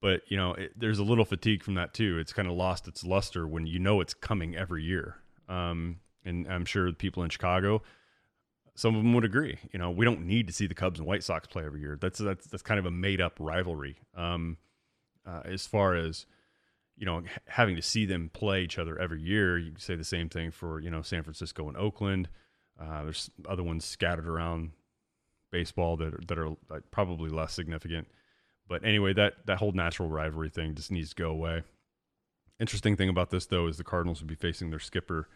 But 0.00 0.22
you 0.28 0.36
know, 0.36 0.54
it, 0.54 0.72
there's 0.76 0.98
a 0.98 1.04
little 1.04 1.24
fatigue 1.24 1.62
from 1.62 1.74
that 1.74 1.94
too. 1.94 2.18
It's 2.18 2.32
kind 2.32 2.48
of 2.48 2.54
lost 2.54 2.88
its 2.88 3.04
luster 3.04 3.46
when 3.46 3.66
you 3.66 3.78
know 3.78 4.00
it's 4.00 4.14
coming 4.14 4.56
every 4.56 4.82
year. 4.82 5.16
Um, 5.48 6.00
and 6.24 6.46
I'm 6.48 6.64
sure 6.64 6.92
people 6.92 7.22
in 7.22 7.30
Chicago, 7.30 7.82
some 8.74 8.94
of 8.94 9.02
them 9.02 9.12
would 9.14 9.24
agree. 9.24 9.58
You 9.72 9.78
know, 9.78 9.90
we 9.90 10.04
don't 10.04 10.26
need 10.26 10.46
to 10.46 10.52
see 10.52 10.66
the 10.66 10.74
Cubs 10.74 10.98
and 10.98 11.06
White 11.06 11.22
Sox 11.22 11.46
play 11.46 11.64
every 11.64 11.80
year. 11.80 11.98
That's 12.00 12.18
that's 12.18 12.46
that's 12.46 12.62
kind 12.62 12.78
of 12.78 12.86
a 12.86 12.90
made 12.90 13.20
up 13.20 13.36
rivalry. 13.38 13.96
Um, 14.16 14.56
uh, 15.26 15.42
as 15.44 15.66
far 15.66 15.94
as 15.94 16.26
you 16.96 17.06
know, 17.06 17.22
having 17.46 17.76
to 17.76 17.82
see 17.82 18.04
them 18.04 18.30
play 18.32 18.62
each 18.62 18.78
other 18.78 18.98
every 18.98 19.20
year. 19.20 19.58
You 19.58 19.72
say 19.78 19.94
the 19.94 20.04
same 20.04 20.28
thing 20.28 20.50
for 20.50 20.80
you 20.80 20.90
know 20.90 21.02
San 21.02 21.22
Francisco 21.22 21.68
and 21.68 21.76
Oakland. 21.76 22.28
Uh, 22.80 23.04
there's 23.04 23.30
other 23.48 23.62
ones 23.62 23.84
scattered 23.84 24.26
around 24.26 24.70
baseball 25.50 25.96
that 25.98 26.14
are, 26.14 26.20
that 26.26 26.38
are 26.38 26.50
like 26.70 26.90
probably 26.90 27.30
less 27.30 27.52
significant. 27.52 28.08
But 28.68 28.84
anyway, 28.84 29.12
that 29.14 29.34
that 29.46 29.58
whole 29.58 29.72
natural 29.72 30.08
rivalry 30.08 30.48
thing 30.48 30.74
just 30.74 30.90
needs 30.90 31.10
to 31.10 31.22
go 31.22 31.30
away. 31.30 31.62
Interesting 32.58 32.96
thing 32.96 33.08
about 33.08 33.30
this 33.30 33.46
though 33.46 33.66
is 33.66 33.76
the 33.76 33.84
Cardinals 33.84 34.20
would 34.20 34.28
be 34.28 34.34
facing 34.34 34.70
their 34.70 34.78
skipper 34.78 35.28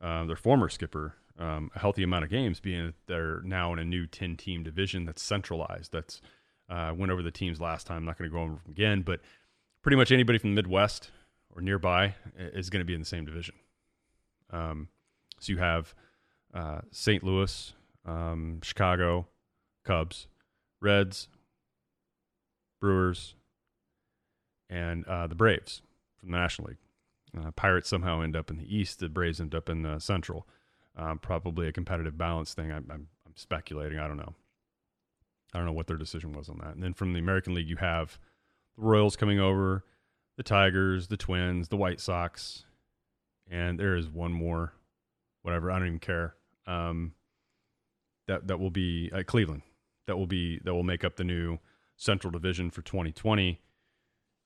uh, 0.00 0.24
their 0.24 0.36
former 0.36 0.68
skipper, 0.68 1.14
um, 1.38 1.70
a 1.74 1.78
healthy 1.78 2.02
amount 2.02 2.24
of 2.24 2.30
games, 2.30 2.60
being 2.60 2.86
that 2.86 2.94
they're 3.06 3.40
now 3.42 3.72
in 3.72 3.78
a 3.78 3.84
new 3.84 4.06
10 4.06 4.36
team 4.36 4.62
division 4.62 5.04
that's 5.04 5.22
centralized. 5.22 5.92
That's 5.92 6.20
uh, 6.68 6.92
went 6.96 7.12
over 7.12 7.22
the 7.22 7.30
teams 7.30 7.60
last 7.60 7.86
time. 7.86 7.98
I'm 7.98 8.04
not 8.04 8.18
going 8.18 8.30
to 8.30 8.34
go 8.34 8.42
over 8.42 8.52
them 8.54 8.60
again, 8.70 9.02
but 9.02 9.20
pretty 9.82 9.96
much 9.96 10.10
anybody 10.10 10.38
from 10.38 10.50
the 10.50 10.56
Midwest 10.56 11.10
or 11.54 11.62
nearby 11.62 12.14
is 12.36 12.70
going 12.70 12.80
to 12.80 12.84
be 12.84 12.94
in 12.94 13.00
the 13.00 13.06
same 13.06 13.24
division. 13.24 13.54
Um, 14.50 14.88
so 15.38 15.52
you 15.52 15.58
have 15.58 15.94
uh, 16.54 16.80
St. 16.90 17.22
Louis, 17.22 17.72
um, 18.04 18.60
Chicago, 18.62 19.28
Cubs, 19.84 20.26
Reds, 20.80 21.28
Brewers, 22.80 23.34
and 24.68 25.04
uh, 25.06 25.26
the 25.26 25.34
Braves 25.34 25.82
from 26.18 26.30
the 26.30 26.38
National 26.38 26.68
League. 26.68 26.78
Uh, 27.38 27.50
Pirates 27.52 27.88
somehow 27.88 28.22
end 28.22 28.34
up 28.34 28.50
in 28.50 28.58
the 28.58 28.76
East. 28.76 29.00
The 29.00 29.08
Braves 29.08 29.40
end 29.40 29.54
up 29.54 29.68
in 29.68 29.82
the 29.82 29.98
Central. 29.98 30.46
Um, 30.96 31.18
probably 31.18 31.68
a 31.68 31.72
competitive 31.72 32.16
balance 32.16 32.54
thing. 32.54 32.72
I'm, 32.72 32.86
I'm, 32.90 33.08
I'm, 33.26 33.34
speculating. 33.34 33.98
I 33.98 34.08
don't 34.08 34.16
know. 34.16 34.34
I 35.52 35.58
don't 35.58 35.66
know 35.66 35.72
what 35.72 35.86
their 35.86 35.98
decision 35.98 36.32
was 36.32 36.48
on 36.48 36.58
that. 36.58 36.74
And 36.74 36.82
then 36.82 36.94
from 36.94 37.12
the 37.12 37.18
American 37.18 37.54
League, 37.54 37.68
you 37.68 37.76
have 37.76 38.18
the 38.76 38.82
Royals 38.82 39.14
coming 39.14 39.38
over, 39.38 39.84
the 40.36 40.42
Tigers, 40.42 41.08
the 41.08 41.16
Twins, 41.16 41.68
the 41.68 41.76
White 41.76 42.00
Sox, 42.00 42.64
and 43.50 43.78
there 43.78 43.94
is 43.96 44.08
one 44.08 44.32
more, 44.32 44.72
whatever. 45.42 45.70
I 45.70 45.78
don't 45.78 45.88
even 45.88 45.98
care. 45.98 46.34
Um, 46.66 47.12
that 48.26 48.48
that 48.48 48.58
will 48.58 48.70
be 48.70 49.10
uh, 49.12 49.22
Cleveland. 49.24 49.62
That 50.06 50.16
will 50.16 50.26
be 50.26 50.60
that 50.64 50.74
will 50.74 50.82
make 50.82 51.04
up 51.04 51.16
the 51.16 51.24
new 51.24 51.58
Central 51.96 52.30
Division 52.30 52.70
for 52.70 52.82
2020. 52.82 53.60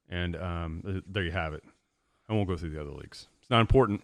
And 0.09 0.37
um, 0.37 1.02
there 1.07 1.23
you 1.23 1.30
have 1.30 1.54
it. 1.54 1.62
I 2.28 2.33
won't 2.33 2.49
go 2.49 2.57
through 2.57 2.71
the 2.71 2.80
other 2.80 2.90
leagues. 2.90 3.28
It's 3.40 3.50
not 3.50 3.61
important. 3.61 4.02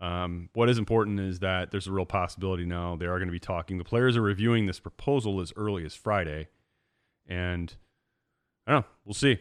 Um, 0.00 0.50
what 0.52 0.68
is 0.68 0.76
important 0.78 1.20
is 1.20 1.38
that 1.38 1.70
there's 1.70 1.86
a 1.86 1.92
real 1.92 2.04
possibility 2.04 2.66
now 2.66 2.96
they 2.96 3.06
are 3.06 3.18
going 3.18 3.28
to 3.28 3.32
be 3.32 3.40
talking. 3.40 3.78
The 3.78 3.84
players 3.84 4.16
are 4.16 4.22
reviewing 4.22 4.66
this 4.66 4.78
proposal 4.78 5.40
as 5.40 5.52
early 5.56 5.84
as 5.86 5.94
Friday, 5.94 6.48
and 7.26 7.74
I 8.66 8.72
don't 8.72 8.80
know. 8.82 8.86
We'll 9.04 9.14
see. 9.14 9.38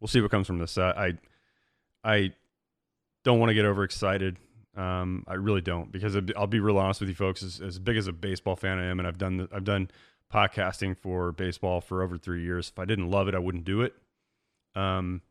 We'll 0.00 0.08
see 0.08 0.20
what 0.20 0.30
comes 0.30 0.46
from 0.46 0.58
this. 0.58 0.78
Uh, 0.78 0.92
I 0.96 1.18
I 2.04 2.32
don't 3.24 3.38
want 3.38 3.50
to 3.50 3.54
get 3.54 3.64
overexcited. 3.64 4.36
Um, 4.76 5.24
I 5.26 5.34
really 5.34 5.60
don't 5.60 5.92
because 5.92 6.16
I'll 6.36 6.46
be 6.46 6.60
real 6.60 6.78
honest 6.78 7.00
with 7.00 7.08
you 7.08 7.14
folks. 7.14 7.42
As, 7.42 7.60
as 7.60 7.78
big 7.78 7.96
as 7.96 8.06
a 8.06 8.12
baseball 8.12 8.56
fan 8.56 8.78
I 8.78 8.86
am, 8.86 9.00
and 9.00 9.06
I've 9.06 9.18
done 9.18 9.48
I've 9.52 9.64
done 9.64 9.90
podcasting 10.32 10.96
for 10.96 11.32
baseball 11.32 11.80
for 11.80 12.02
over 12.02 12.16
three 12.16 12.42
years. 12.42 12.68
If 12.68 12.78
I 12.78 12.84
didn't 12.84 13.10
love 13.10 13.28
it, 13.28 13.34
I 13.34 13.38
wouldn't 13.38 13.64
do 13.64 13.82
it. 13.82 13.94
Um, 14.74 15.22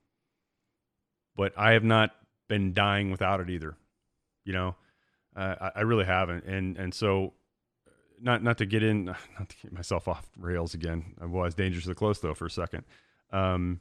but 1.35 1.53
I 1.57 1.71
have 1.71 1.83
not 1.83 2.11
been 2.51 2.73
dying 2.73 3.11
without 3.11 3.39
it 3.39 3.49
either. 3.49 3.77
You 4.43 4.51
know, 4.51 4.75
uh, 5.37 5.55
I, 5.61 5.71
I, 5.77 5.81
really 5.81 6.03
haven't, 6.03 6.43
and 6.43 6.77
and 6.77 6.93
so 6.93 7.31
not 8.21 8.43
not 8.43 8.57
to 8.57 8.65
get 8.65 8.83
in, 8.83 9.05
not 9.39 9.49
to 9.49 9.55
get 9.63 9.71
myself 9.71 10.09
off 10.09 10.29
rails 10.37 10.73
again. 10.73 11.15
I 11.21 11.25
was 11.25 11.55
dangerously 11.55 11.95
close 11.95 12.19
though 12.19 12.33
for 12.33 12.45
a 12.45 12.51
second. 12.51 12.83
Um, 13.31 13.79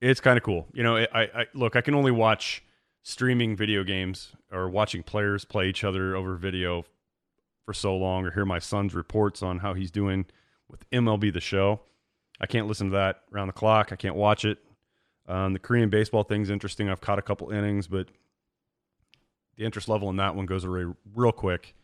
it's 0.00 0.20
kind 0.20 0.38
of 0.38 0.42
cool. 0.42 0.66
You 0.72 0.82
know, 0.82 0.96
I, 0.96 1.08
I 1.12 1.46
look, 1.52 1.76
I 1.76 1.82
can 1.82 1.94
only 1.94 2.10
watch 2.10 2.64
streaming 3.02 3.56
video 3.56 3.84
games 3.84 4.32
or 4.50 4.70
watching 4.70 5.02
players 5.02 5.44
play 5.44 5.68
each 5.68 5.84
other 5.84 6.16
over 6.16 6.36
video 6.36 6.86
for 7.66 7.74
so 7.74 7.94
long, 7.94 8.24
or 8.24 8.30
hear 8.30 8.46
my 8.46 8.58
son's 8.58 8.94
reports 8.94 9.42
on 9.42 9.58
how 9.58 9.74
he's 9.74 9.90
doing 9.90 10.24
with 10.70 10.88
MLB 10.90 11.30
the 11.30 11.40
Show. 11.40 11.80
I 12.40 12.46
can't 12.46 12.66
listen 12.66 12.88
to 12.88 12.96
that 12.96 13.20
around 13.34 13.48
the 13.48 13.52
clock. 13.52 13.92
I 13.92 13.96
can't 13.96 14.16
watch 14.16 14.46
it. 14.46 14.58
Um, 15.30 15.52
the 15.52 15.60
Korean 15.60 15.90
baseball 15.90 16.24
thing's 16.24 16.50
interesting. 16.50 16.88
I've 16.88 17.00
caught 17.00 17.20
a 17.20 17.22
couple 17.22 17.50
innings, 17.50 17.86
but 17.86 18.08
the 19.56 19.64
interest 19.64 19.88
level 19.88 20.10
in 20.10 20.16
that 20.16 20.34
one 20.34 20.44
goes 20.44 20.64
away 20.64 20.86
real 21.14 21.30
quick. 21.30 21.74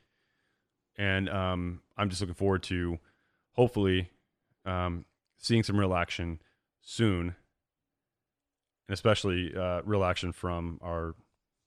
And 0.98 1.28
um, 1.28 1.80
I'm 1.96 2.10
just 2.10 2.20
looking 2.20 2.34
forward 2.34 2.64
to 2.64 2.98
hopefully 3.52 4.10
um, 4.64 5.04
seeing 5.38 5.62
some 5.62 5.78
real 5.78 5.94
action 5.94 6.40
soon, 6.80 7.36
and 8.88 8.94
especially 8.94 9.54
uh, 9.56 9.82
real 9.84 10.02
action 10.02 10.32
from 10.32 10.80
our 10.82 11.14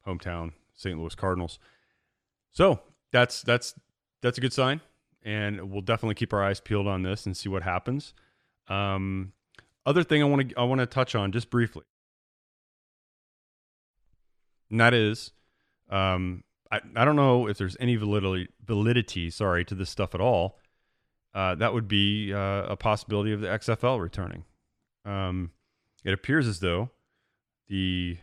hometown 0.06 0.52
St. 0.74 1.00
Louis 1.00 1.16
Cardinals. 1.16 1.60
So 2.52 2.82
that's 3.12 3.42
that's 3.42 3.74
that's 4.22 4.38
a 4.38 4.42
good 4.42 4.52
sign, 4.52 4.82
and 5.24 5.72
we'll 5.72 5.82
definitely 5.82 6.16
keep 6.16 6.34
our 6.34 6.44
eyes 6.44 6.60
peeled 6.60 6.88
on 6.88 7.04
this 7.04 7.26
and 7.26 7.38
see 7.38 7.48
what 7.48 7.64
happens. 7.64 8.14
Um, 8.68 9.32
other 9.90 10.04
thing 10.04 10.22
I 10.22 10.26
want 10.26 10.50
to 10.50 10.60
I 10.60 10.64
want 10.64 10.80
to 10.80 10.86
touch 10.86 11.16
on 11.16 11.32
just 11.32 11.50
briefly, 11.50 11.84
and 14.70 14.80
that 14.80 14.94
is, 14.94 15.32
um, 15.90 16.44
I 16.72 16.80
I 16.96 17.06
don't 17.06 17.16
know 17.16 17.48
if 17.48 17.58
there's 17.58 17.76
any 17.80 17.96
validity 17.96 18.50
validity 18.64 19.32
sorry 19.32 19.66
to 19.66 19.76
this 19.76 19.90
stuff 19.90 20.14
at 20.14 20.22
all. 20.22 20.60
Uh, 21.34 21.56
that 21.56 21.74
would 21.74 21.88
be 21.88 22.32
uh, 22.32 22.64
a 22.64 22.76
possibility 22.76 23.32
of 23.32 23.42
the 23.42 23.48
XFL 23.48 24.00
returning. 24.00 24.46
Um, 25.06 25.52
it 26.06 26.14
appears 26.14 26.48
as 26.48 26.60
though 26.60 26.92
the 27.68 28.18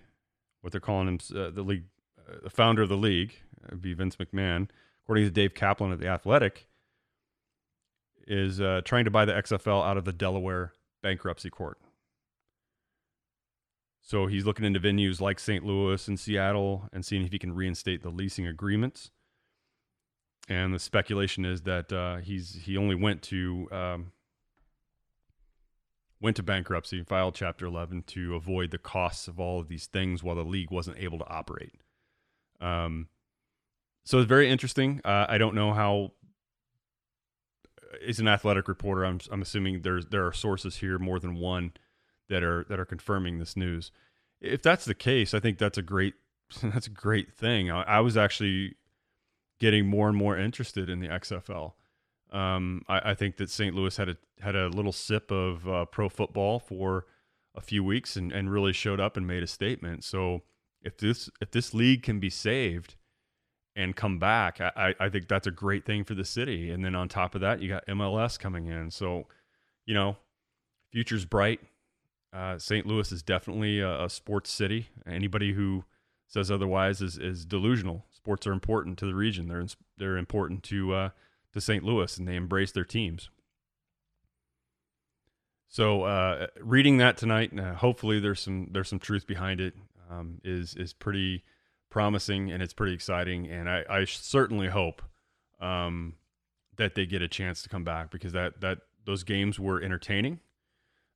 what 0.61 0.71
they're 0.71 0.81
calling 0.81 1.09
him 1.09 1.19
uh, 1.37 1.51
the 1.51 1.63
league, 1.63 1.85
uh, 2.19 2.37
the 2.45 2.51
founder 2.51 2.83
of 2.83 2.89
the 2.89 2.97
league, 2.97 3.35
would 3.71 3.83
be 3.83 3.93
Vince 3.93 4.17
McMahon, 4.17 4.69
according 5.05 5.25
to 5.25 5.31
Dave 5.31 5.55
Kaplan 5.55 5.91
of 5.91 5.99
the 5.99 6.07
Athletic, 6.07 6.69
is 8.27 8.61
uh, 8.61 8.83
trying 8.85 9.05
to 9.05 9.11
buy 9.11 9.25
the 9.25 9.33
XFL 9.33 9.85
out 9.85 9.97
of 9.97 10.05
the 10.05 10.13
Delaware 10.13 10.73
bankruptcy 11.03 11.51
court. 11.51 11.79
So 14.03 14.27
he's 14.27 14.47
looking 14.47 14.65
into 14.65 14.79
venues 14.79 15.21
like 15.21 15.41
St. 15.41 15.65
Louis 15.65 16.07
and 16.07 16.19
Seattle 16.19 16.89
and 16.93 17.05
seeing 17.05 17.25
if 17.25 17.33
he 17.33 17.41
can 17.41 17.55
reinstate 17.55 18.03
the 18.03 18.11
leasing 18.11 18.47
agreements. 18.47 19.11
And 20.49 20.73
the 20.73 20.79
speculation 20.79 21.45
is 21.45 21.63
that 21.63 21.93
uh, 21.93 22.19
he's 22.19 22.55
he 22.65 22.77
only 22.77 22.95
went 22.95 23.23
to 23.23 23.69
um, 23.73 24.13
went 26.21 26.37
to 26.37 26.43
bankruptcy, 26.45 27.03
filed 27.03 27.35
Chapter 27.35 27.67
11 27.67 28.05
to 28.09 28.37
avoid 28.37 28.71
the 28.71 28.79
costs 28.79 29.27
of 29.27 29.41
all 29.41 29.61
of 29.61 29.69
these 29.69 29.87
things 29.87 30.23
while 30.23 30.37
the 30.37 30.45
league 30.45 30.71
wasn't 30.71 30.99
able 30.99 31.19
to 31.19 31.29
operate. 31.29 31.81
Um, 32.61 33.09
so 34.05 34.19
it's 34.19 34.29
very 34.29 34.49
interesting. 34.49 35.01
Uh, 35.05 35.27
I 35.29 35.37
don't 35.37 35.55
know 35.55 35.73
how 35.73 36.13
is 38.01 38.19
an 38.19 38.29
athletic 38.29 38.69
reporter. 38.69 39.05
I'm 39.05 39.21
I'm 39.31 39.43
assuming 39.43 39.83
there's 39.83 40.07
there 40.07 40.27
are 40.27 40.33
sources 40.33 40.77
here 40.77 40.99
more 40.99 41.19
than 41.19 41.37
one 41.37 41.73
that 42.29 42.43
are 42.43 42.65
that 42.69 42.81
are 42.81 42.85
confirming 42.85 43.39
this 43.39 43.57
news. 43.57 43.93
If 44.41 44.63
that's 44.63 44.85
the 44.85 44.95
case, 44.95 45.35
I 45.35 45.41
think 45.41 45.59
that's 45.59 45.79
a 45.79 45.83
great 45.83 46.15
that's 46.63 46.87
a 46.87 46.91
great 46.91 47.33
thing. 47.35 47.71
I, 47.71 47.83
I 47.83 48.01
was 48.01 48.17
actually 48.17 48.77
getting 49.59 49.87
more 49.87 50.09
and 50.09 50.17
more 50.17 50.37
interested 50.37 50.91
in 50.91 51.01
the 51.01 51.09
XFL. 51.09 51.73
Um, 52.31 52.83
I, 52.89 53.13
I, 53.13 53.15
think 53.15 53.37
that 53.37 53.51
St. 53.51 53.75
Louis 53.75 53.97
had 53.97 54.09
a 54.09 54.17
had 54.41 54.57
a 54.57 54.69
little 54.69 54.93
sip 54.93 55.31
of 55.31 55.67
uh, 55.69 55.85
pro 55.87 56.09
football 56.09 56.59
for 56.59 57.07
a 57.55 57.61
few 57.61 57.83
weeks 57.83 58.17
and, 58.17 58.33
and 58.33 58.51
really 58.51 58.73
showed 58.73 59.01
up 59.01 59.17
and 59.17 59.27
made 59.27 59.43
a 59.43 59.47
statement. 59.47 60.05
So 60.05 60.43
if 60.83 60.99
this 60.99 61.31
if 61.41 61.53
this 61.53 61.73
league 61.73 62.03
can 62.03 62.21
be 62.21 62.29
saved, 62.29 62.97
and 63.77 63.95
come 63.95 64.19
back, 64.19 64.59
I, 64.61 64.95
I 64.99 65.11
think 65.11 65.29
that's 65.29 65.47
a 65.47 65.51
great 65.51 65.85
thing 65.85 66.03
for 66.03 66.15
the 66.15 66.25
city. 66.25 66.71
And 66.71 66.83
then 66.83 66.95
on 66.95 67.09
top 67.09 67.35
of 67.35 67.43
that, 67.43 67.61
you 67.61 67.69
got 67.69 67.87
MLS 67.87 68.39
coming 68.39 68.67
in. 68.67 68.91
So, 68.91 69.27
you 69.85 69.93
know, 69.93 70.17
future's 70.91 71.27
bright. 71.27 71.61
Uh, 72.33 72.59
St. 72.59 72.87
Louis 72.87 73.13
is 73.13 73.23
definitely 73.23 73.81
a, 73.81 74.05
a, 74.05 74.11
sports 74.11 74.51
city. 74.51 74.89
Anybody 75.07 75.53
who 75.53 75.85
says 76.27 76.51
otherwise 76.51 77.03
is, 77.03 77.19
is 77.19 77.45
delusional. 77.45 78.07
Sports 78.11 78.47
are 78.47 78.53
important 78.53 78.99
to 78.99 79.07
the 79.07 79.15
region. 79.15 79.47
They're 79.47 79.67
they're 79.97 80.17
important 80.17 80.63
to 80.65 80.93
uh, 80.93 81.09
to 81.53 81.61
St. 81.61 81.85
Louis, 81.85 82.19
and 82.19 82.27
they 82.27 82.35
embrace 82.35 82.73
their 82.73 82.85
teams. 82.85 83.31
So, 85.69 86.03
uh, 86.03 86.49
reading 86.61 86.97
that 86.99 87.17
tonight, 87.17 87.59
uh, 87.59 87.75
hopefully 87.75 88.21
there's 88.21 88.41
some 88.41 88.69
there's 88.73 88.89
some 88.89 88.99
truth 88.99 89.27
behind 89.27 89.61
it. 89.61 89.75
Um, 90.11 90.41
is 90.45 90.75
is 90.75 90.93
pretty 90.93 91.45
promising 91.91 92.51
and 92.51 92.63
it's 92.63 92.75
pretty 92.75 92.95
exciting. 92.95 93.47
And 93.47 93.69
I, 93.69 93.85
I 93.89 94.05
certainly 94.05 94.69
hope 94.69 95.03
um, 95.61 96.15
that 96.77 96.95
they 96.95 97.07
get 97.07 97.23
a 97.23 97.29
chance 97.29 97.63
to 97.63 97.69
come 97.69 97.85
back 97.85 98.11
because 98.11 98.33
that 98.33 98.61
that 98.61 98.79
those 99.05 99.23
games 99.23 99.59
were 99.59 99.81
entertaining. 99.81 100.41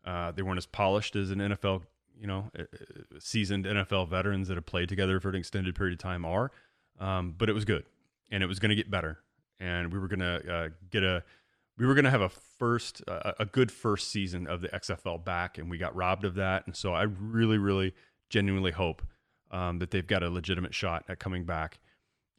Uh, 0.05 0.31
they 0.33 0.43
weren't 0.43 0.59
as 0.59 0.67
polished 0.67 1.17
as 1.17 1.31
an 1.31 1.39
NFL, 1.39 1.83
you 2.19 2.27
know, 2.27 2.51
seasoned 3.19 3.67
NFL 3.67 4.09
veterans 4.09 4.49
that 4.49 4.55
have 4.55 4.65
played 4.65 4.89
together 4.89 5.21
for 5.21 5.29
an 5.29 5.35
extended 5.35 5.75
period 5.75 5.93
of 5.93 5.99
time 5.99 6.25
are. 6.25 6.51
Um, 6.99 7.35
but 7.37 7.49
it 7.49 7.53
was 7.53 7.65
good, 7.65 7.85
and 8.31 8.43
it 8.43 8.47
was 8.47 8.59
going 8.59 8.71
to 8.71 8.77
get 8.77 8.91
better, 8.91 9.19
and 9.59 9.93
we 9.93 9.99
were 9.99 10.09
going 10.09 10.21
to 10.21 10.53
uh, 10.53 10.69
get 10.91 11.03
a 11.03 11.23
we 11.79 11.87
were 11.87 11.95
going 11.95 12.05
to 12.05 12.11
have 12.11 12.21
a 12.21 12.29
first 12.29 13.03
uh, 13.09 13.33
a 13.39 13.47
good 13.47 13.73
first 13.73 14.11
season 14.11 14.47
of 14.47 14.61
the 14.61 14.69
XFL 14.69 15.25
back, 15.25 15.57
and 15.59 15.71
we 15.71 15.79
got 15.79 15.97
robbed 15.97 16.25
of 16.25 16.35
that. 16.35 16.67
And 16.67 16.77
so 16.77 16.93
I 16.93 17.03
really, 17.05 17.57
really, 17.57 17.95
genuinely 18.29 18.71
hope 18.71 19.03
um, 19.51 19.79
that 19.79 19.91
they've 19.91 20.07
got 20.07 20.23
a 20.23 20.31
legitimate 20.31 20.75
shot 20.75 21.05
at 21.09 21.19
coming 21.19 21.45
back. 21.45 21.79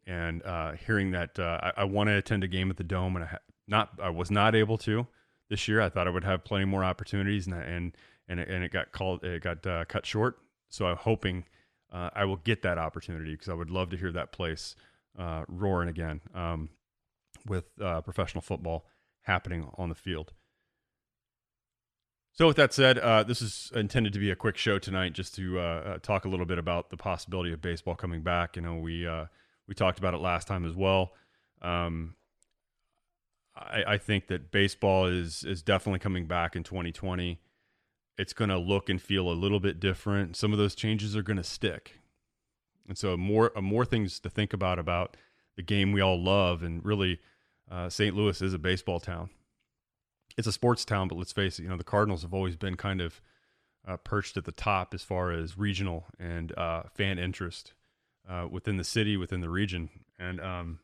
And 0.08 0.44
uh, 0.44 0.74
hearing 0.74 1.12
that 1.12 1.38
uh, 1.38 1.72
I, 1.78 1.82
I 1.82 1.84
want 1.84 2.08
to 2.10 2.16
attend 2.16 2.44
a 2.44 2.48
game 2.48 2.70
at 2.70 2.78
the 2.78 2.84
Dome, 2.84 3.16
and 3.16 3.26
I 3.26 3.28
ha- 3.28 3.38
not 3.68 3.92
I 4.02 4.10
was 4.10 4.32
not 4.32 4.56
able 4.56 4.78
to 4.80 5.08
this 5.50 5.68
year. 5.68 5.80
I 5.80 5.90
thought 5.90 6.08
I 6.08 6.10
would 6.10 6.24
have 6.24 6.44
plenty 6.44 6.66
more 6.66 6.84
opportunities, 6.84 7.46
and 7.46 7.56
and 7.56 7.98
and 8.28 8.40
it, 8.40 8.50
and 8.50 8.64
it 8.64 8.72
got 8.72 8.92
called 8.92 9.24
it 9.24 9.44
got 9.44 9.66
uh, 9.68 9.86
cut 9.86 10.06
short. 10.06 10.40
So 10.70 10.88
I'm 10.88 10.98
hoping 10.98 11.46
uh, 11.92 12.10
I 12.16 12.26
will 12.26 12.38
get 12.38 12.64
that 12.64 12.78
opportunity 12.78 13.32
because 13.34 13.50
I 13.50 13.54
would 13.54 13.70
love 13.70 13.90
to 13.92 13.98
hear 13.98 14.12
that 14.12 14.32
place 14.32 14.76
uh, 15.20 15.44
roaring 15.48 15.90
again 15.90 16.22
um, 16.34 16.70
with 17.46 17.66
uh, 17.80 18.02
professional 18.02 18.42
football 18.42 18.86
happening 19.24 19.70
on 19.78 19.90
the 19.90 19.96
field. 19.96 20.34
So, 22.34 22.48
with 22.48 22.56
that 22.58 22.74
said, 22.74 22.98
uh, 22.98 23.24
this 23.24 23.42
is 23.42 23.72
intended 23.76 24.14
to 24.14 24.20
be 24.20 24.32
a 24.32 24.36
quick 24.36 24.56
show 24.56 24.80
tonight, 24.80 25.14
just 25.14 25.36
to 25.36 25.60
uh, 25.60 25.64
uh, 25.64 25.98
talk 26.00 26.24
a 26.24 26.30
little 26.30 26.46
bit 26.46 26.58
about 26.58 26.90
the 26.90 26.98
possibility 26.98 27.52
of 27.52 27.62
baseball 27.62 27.96
coming 27.96 28.22
back. 28.22 28.56
You 28.56 28.62
know, 28.62 28.76
we 28.78 29.06
uh, 29.06 29.26
we 29.68 29.76
talked 29.76 30.00
about 30.00 30.14
it 30.14 30.20
last 30.20 30.48
time 30.48 30.66
as 30.66 30.74
well. 30.74 31.12
Um, 31.62 32.16
I, 33.54 33.84
I, 33.86 33.98
think 33.98 34.28
that 34.28 34.50
baseball 34.50 35.08
is 35.08 35.44
is 35.44 35.62
definitely 35.62 36.00
coming 36.00 36.26
back 36.26 36.56
in 36.56 36.64
2020. 36.64 37.40
It's 38.18 38.34
going 38.34 38.50
to 38.50 38.58
look 38.58 38.90
and 38.90 39.02
feel 39.02 39.30
a 39.30 39.34
little 39.34 39.60
bit 39.60 39.80
different. 39.80 40.38
Some 40.38 40.54
of 40.54 40.58
those 40.58 40.74
changes 40.74 41.16
are 41.18 41.24
going 41.24 41.38
to 41.38 41.44
stick, 41.44 42.00
and 42.88 42.98
so 42.98 43.18
more 43.18 43.52
more 43.60 43.84
things 43.84 44.22
to 44.22 44.30
think 44.30 44.54
about 44.54 44.80
about 44.80 45.18
the 45.58 45.64
game 45.64 45.92
we 45.92 46.00
all 46.00 46.22
love, 46.22 46.64
and 46.64 46.84
really, 46.86 47.20
uh, 47.70 47.90
St. 47.90 48.16
Louis 48.16 48.42
is 48.42 48.54
a 48.54 48.60
baseball 48.60 49.02
town 49.02 49.32
it's 50.38 50.48
a 50.48 50.52
sports 50.52 50.86
town, 50.86 51.08
but 51.08 51.18
let's 51.18 51.32
face 51.32 51.60
it, 51.60 51.64
you 51.64 51.70
know, 51.70 51.78
the 51.78 51.84
Cardinals 51.84 52.22
have 52.22 52.34
always 52.34 52.56
been 52.56 52.76
kind 52.76 53.02
of 53.02 53.22
uh, 53.88 53.98
perched 53.98 54.38
at 54.38 54.46
the 54.46 54.52
top 54.52 54.94
as 54.94 55.04
far 55.04 55.32
as 55.32 55.58
regional 55.58 56.06
and 56.20 56.58
uh, 56.58 56.84
fan 56.94 57.18
interest 57.18 57.74
uh, 58.30 58.48
within 58.50 58.78
the 58.78 58.84
city, 58.84 59.18
within 59.18 59.42
the 59.42 59.50
region. 59.50 59.90
And 60.20 60.40
um, 60.40 60.80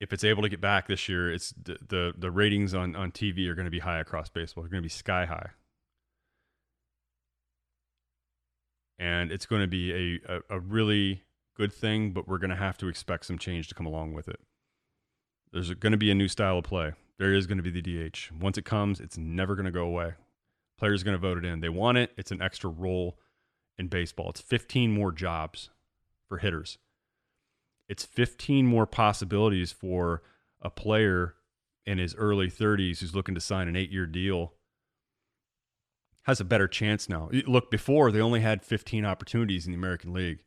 if 0.00 0.12
it's 0.12 0.24
able 0.24 0.42
to 0.42 0.48
get 0.48 0.60
back 0.60 0.86
this 0.86 1.08
year, 1.08 1.32
it's 1.32 1.50
the 1.50 1.78
the, 1.86 2.14
the 2.16 2.30
ratings 2.30 2.74
on, 2.74 2.94
on 2.94 3.10
TV 3.10 3.48
are 3.48 3.54
going 3.54 3.64
to 3.66 3.70
be 3.70 3.78
high 3.80 3.98
across 3.98 4.28
baseball. 4.28 4.62
They're 4.62 4.70
going 4.70 4.82
to 4.82 4.86
be 4.86 4.90
sky 4.90 5.24
high. 5.24 5.50
And 8.98 9.30
it's 9.30 9.44
going 9.44 9.60
to 9.60 9.68
be 9.68 10.20
a, 10.26 10.36
a, 10.36 10.56
a 10.56 10.60
really 10.60 11.22
good 11.54 11.72
thing, 11.72 12.12
but 12.12 12.26
we're 12.26 12.38
going 12.38 12.50
to 12.50 12.56
have 12.56 12.78
to 12.78 12.88
expect 12.88 13.26
some 13.26 13.36
change 13.36 13.68
to 13.68 13.74
come 13.74 13.84
along 13.84 14.14
with 14.14 14.26
it. 14.26 14.40
There's 15.52 15.72
going 15.74 15.92
to 15.92 15.98
be 15.98 16.10
a 16.10 16.14
new 16.14 16.28
style 16.28 16.58
of 16.58 16.64
play 16.64 16.92
there 17.18 17.32
is 17.32 17.46
going 17.46 17.62
to 17.62 17.70
be 17.70 17.70
the 17.70 17.82
DH. 17.82 18.30
Once 18.40 18.58
it 18.58 18.64
comes, 18.64 19.00
it's 19.00 19.16
never 19.16 19.54
going 19.54 19.66
to 19.66 19.72
go 19.72 19.84
away. 19.84 20.14
Players 20.78 21.02
are 21.02 21.04
going 21.06 21.16
to 21.16 21.20
vote 21.20 21.38
it 21.38 21.44
in. 21.44 21.60
They 21.60 21.68
want 21.68 21.98
it. 21.98 22.12
It's 22.16 22.30
an 22.30 22.42
extra 22.42 22.68
role 22.68 23.18
in 23.78 23.88
baseball. 23.88 24.30
It's 24.30 24.40
15 24.40 24.92
more 24.92 25.12
jobs 25.12 25.70
for 26.28 26.38
hitters. 26.38 26.78
It's 27.88 28.04
15 28.04 28.66
more 28.66 28.86
possibilities 28.86 29.72
for 29.72 30.22
a 30.60 30.70
player 30.70 31.34
in 31.84 31.98
his 31.98 32.14
early 32.16 32.50
30s 32.50 32.98
who's 32.98 33.14
looking 33.14 33.34
to 33.34 33.40
sign 33.40 33.68
an 33.68 33.76
eight 33.76 33.90
year 33.90 34.06
deal. 34.06 34.54
Has 36.22 36.40
a 36.40 36.44
better 36.44 36.66
chance 36.66 37.08
now. 37.08 37.30
Look, 37.46 37.70
before 37.70 38.10
they 38.10 38.20
only 38.20 38.40
had 38.40 38.64
15 38.64 39.04
opportunities 39.04 39.66
in 39.66 39.72
the 39.72 39.78
American 39.78 40.12
League. 40.12 40.40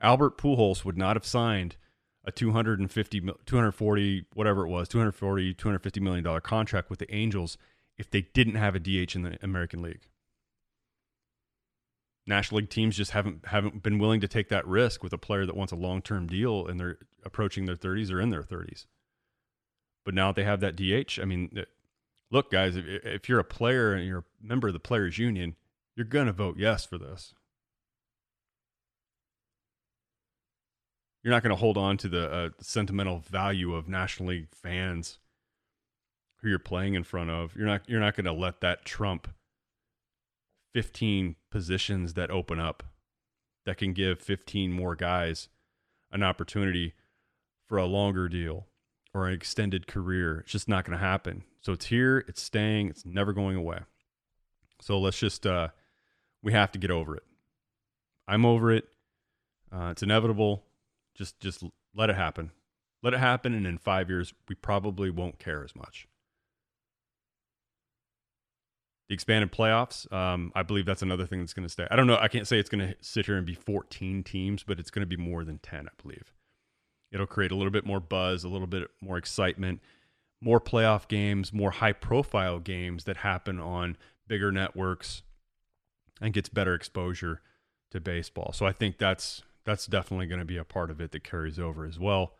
Albert 0.00 0.38
Pujols 0.38 0.84
would 0.84 0.96
not 0.96 1.16
have 1.16 1.26
signed 1.26 1.76
a 2.24 2.32
250 2.32 3.20
240 3.20 4.26
whatever 4.34 4.64
it 4.64 4.68
was 4.68 4.88
240 4.88 5.54
250 5.54 6.00
million 6.00 6.24
dollar 6.24 6.40
contract 6.40 6.90
with 6.90 6.98
the 6.98 7.14
Angels 7.14 7.58
if 7.96 8.10
they 8.10 8.22
didn't 8.22 8.56
have 8.56 8.74
a 8.74 8.80
DH 8.80 9.14
in 9.14 9.22
the 9.22 9.38
American 9.42 9.82
League. 9.82 10.08
National 12.26 12.60
League 12.60 12.70
teams 12.70 12.96
just 12.96 13.10
haven't 13.10 13.46
haven't 13.46 13.82
been 13.82 13.98
willing 13.98 14.20
to 14.20 14.28
take 14.28 14.48
that 14.48 14.66
risk 14.66 15.02
with 15.02 15.12
a 15.12 15.18
player 15.18 15.44
that 15.44 15.56
wants 15.56 15.72
a 15.72 15.76
long-term 15.76 16.26
deal 16.26 16.66
and 16.66 16.80
they're 16.80 16.98
approaching 17.24 17.66
their 17.66 17.76
30s 17.76 18.10
or 18.10 18.20
in 18.20 18.30
their 18.30 18.42
30s. 18.42 18.86
But 20.04 20.14
now 20.14 20.32
they 20.32 20.44
have 20.44 20.60
that 20.60 20.76
DH, 20.76 21.20
I 21.20 21.24
mean, 21.24 21.50
uh, 21.56 21.62
look 22.30 22.50
guys, 22.50 22.76
if, 22.76 22.84
if 22.86 23.28
you're 23.28 23.38
a 23.38 23.44
player 23.44 23.92
and 23.92 24.06
you're 24.06 24.18
a 24.18 24.46
member 24.46 24.68
of 24.68 24.74
the 24.74 24.80
players 24.80 25.18
union, 25.18 25.56
you're 25.96 26.04
going 26.04 26.26
to 26.26 26.32
vote 26.32 26.56
yes 26.58 26.84
for 26.84 26.98
this. 26.98 27.34
You're 31.24 31.32
not 31.32 31.42
going 31.42 31.50
to 31.50 31.60
hold 31.60 31.78
on 31.78 31.96
to 31.96 32.08
the 32.08 32.30
uh, 32.30 32.50
sentimental 32.60 33.18
value 33.18 33.74
of 33.74 33.88
National 33.88 34.28
League 34.28 34.48
fans 34.52 35.18
who 36.40 36.50
you're 36.50 36.58
playing 36.58 36.92
in 36.92 37.02
front 37.02 37.30
of. 37.30 37.56
You're 37.56 37.66
not 37.66 37.88
you're 37.88 37.98
not 38.00 38.14
going 38.14 38.26
to 38.26 38.32
let 38.32 38.60
that 38.60 38.84
trump 38.84 39.28
15 40.74 41.36
positions 41.50 42.12
that 42.14 42.30
open 42.30 42.60
up 42.60 42.82
that 43.64 43.78
can 43.78 43.94
give 43.94 44.20
15 44.20 44.70
more 44.70 44.94
guys 44.94 45.48
an 46.12 46.22
opportunity 46.22 46.92
for 47.66 47.78
a 47.78 47.86
longer 47.86 48.28
deal 48.28 48.66
or 49.14 49.26
an 49.26 49.32
extended 49.32 49.86
career. 49.86 50.40
It's 50.40 50.52
just 50.52 50.68
not 50.68 50.84
going 50.84 50.98
to 50.98 51.04
happen. 51.04 51.44
So 51.62 51.72
it's 51.72 51.86
here, 51.86 52.22
it's 52.28 52.42
staying, 52.42 52.90
it's 52.90 53.06
never 53.06 53.32
going 53.32 53.56
away. 53.56 53.78
So 54.82 54.98
let's 54.98 55.18
just 55.18 55.46
uh 55.46 55.68
we 56.42 56.52
have 56.52 56.70
to 56.72 56.78
get 56.78 56.90
over 56.90 57.16
it. 57.16 57.22
I'm 58.28 58.44
over 58.44 58.70
it. 58.70 58.88
Uh, 59.72 59.88
it's 59.92 60.02
inevitable. 60.02 60.64
Just 61.14 61.38
just 61.40 61.62
let 61.94 62.10
it 62.10 62.16
happen. 62.16 62.50
Let 63.02 63.14
it 63.14 63.20
happen 63.20 63.54
and 63.54 63.66
in 63.66 63.78
5 63.78 64.08
years 64.08 64.32
we 64.48 64.54
probably 64.54 65.10
won't 65.10 65.38
care 65.38 65.62
as 65.62 65.76
much. 65.76 66.08
The 69.08 69.14
expanded 69.14 69.52
playoffs, 69.52 70.10
um, 70.12 70.50
I 70.54 70.62
believe 70.62 70.86
that's 70.86 71.02
another 71.02 71.26
thing 71.26 71.40
that's 71.40 71.52
going 71.52 71.66
to 71.66 71.72
stay. 71.72 71.86
I 71.90 71.96
don't 71.96 72.06
know. 72.06 72.16
I 72.16 72.28
can't 72.28 72.48
say 72.48 72.58
it's 72.58 72.70
going 72.70 72.88
to 72.88 72.94
sit 73.02 73.26
here 73.26 73.36
and 73.36 73.44
be 73.44 73.54
14 73.54 74.22
teams, 74.22 74.62
but 74.62 74.80
it's 74.80 74.90
going 74.90 75.02
to 75.02 75.06
be 75.06 75.22
more 75.22 75.44
than 75.44 75.58
10, 75.58 75.86
I 75.86 76.02
believe. 76.02 76.32
It'll 77.12 77.26
create 77.26 77.52
a 77.52 77.54
little 77.54 77.70
bit 77.70 77.84
more 77.84 78.00
buzz, 78.00 78.44
a 78.44 78.48
little 78.48 78.66
bit 78.66 78.88
more 79.02 79.18
excitement, 79.18 79.82
more 80.40 80.58
playoff 80.58 81.06
games, 81.06 81.52
more 81.52 81.70
high 81.70 81.92
profile 81.92 82.58
games 82.58 83.04
that 83.04 83.18
happen 83.18 83.60
on 83.60 83.98
bigger 84.26 84.50
networks 84.50 85.22
and 86.20 86.32
gets 86.32 86.48
better 86.48 86.74
exposure 86.74 87.40
to 87.90 88.00
baseball. 88.00 88.52
So 88.52 88.66
I 88.66 88.72
think 88.72 88.98
that's 88.98 89.42
that's 89.64 89.86
definitely 89.86 90.26
going 90.26 90.40
to 90.40 90.44
be 90.44 90.56
a 90.56 90.64
part 90.64 90.90
of 90.90 91.00
it 91.00 91.12
that 91.12 91.24
carries 91.24 91.58
over 91.58 91.84
as 91.84 91.98
well. 91.98 92.34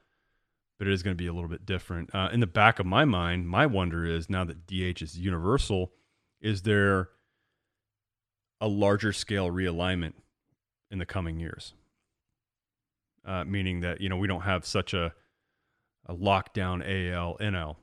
But 0.79 0.89
it 0.89 0.93
is 0.93 1.03
going 1.03 1.17
to 1.17 1.23
be 1.23 1.29
a 1.29 1.33
little 1.33 1.49
bit 1.49 1.65
different. 1.65 2.11
Uh, 2.15 2.29
in 2.33 2.41
the 2.41 2.47
back 2.47 2.79
of 2.79 2.87
my 2.87 3.05
mind, 3.05 3.49
my 3.49 3.65
wonder 3.65 4.05
is 4.05 4.29
now 4.29 4.45
that 4.45 4.67
DH 4.67 5.03
is 5.03 5.19
universal, 5.19 5.93
is 6.41 6.63
there 6.63 7.11
a 8.61 8.69
larger 8.69 9.13
scale 9.13 9.51
realignment 9.51 10.15
in 10.91 10.99
the 10.99 11.07
coming 11.07 11.39
years? 11.39 11.75
Uh, 13.25 13.45
meaning 13.45 13.81
that 13.81 14.01
you 14.01 14.09
know 14.09 14.17
we 14.17 14.27
don't 14.27 14.43
have 14.43 14.67
such 14.67 14.93
a 14.93 15.15
a 16.07 16.15
lockdown 16.15 16.83
AL 16.83 17.39
NL 17.41 17.77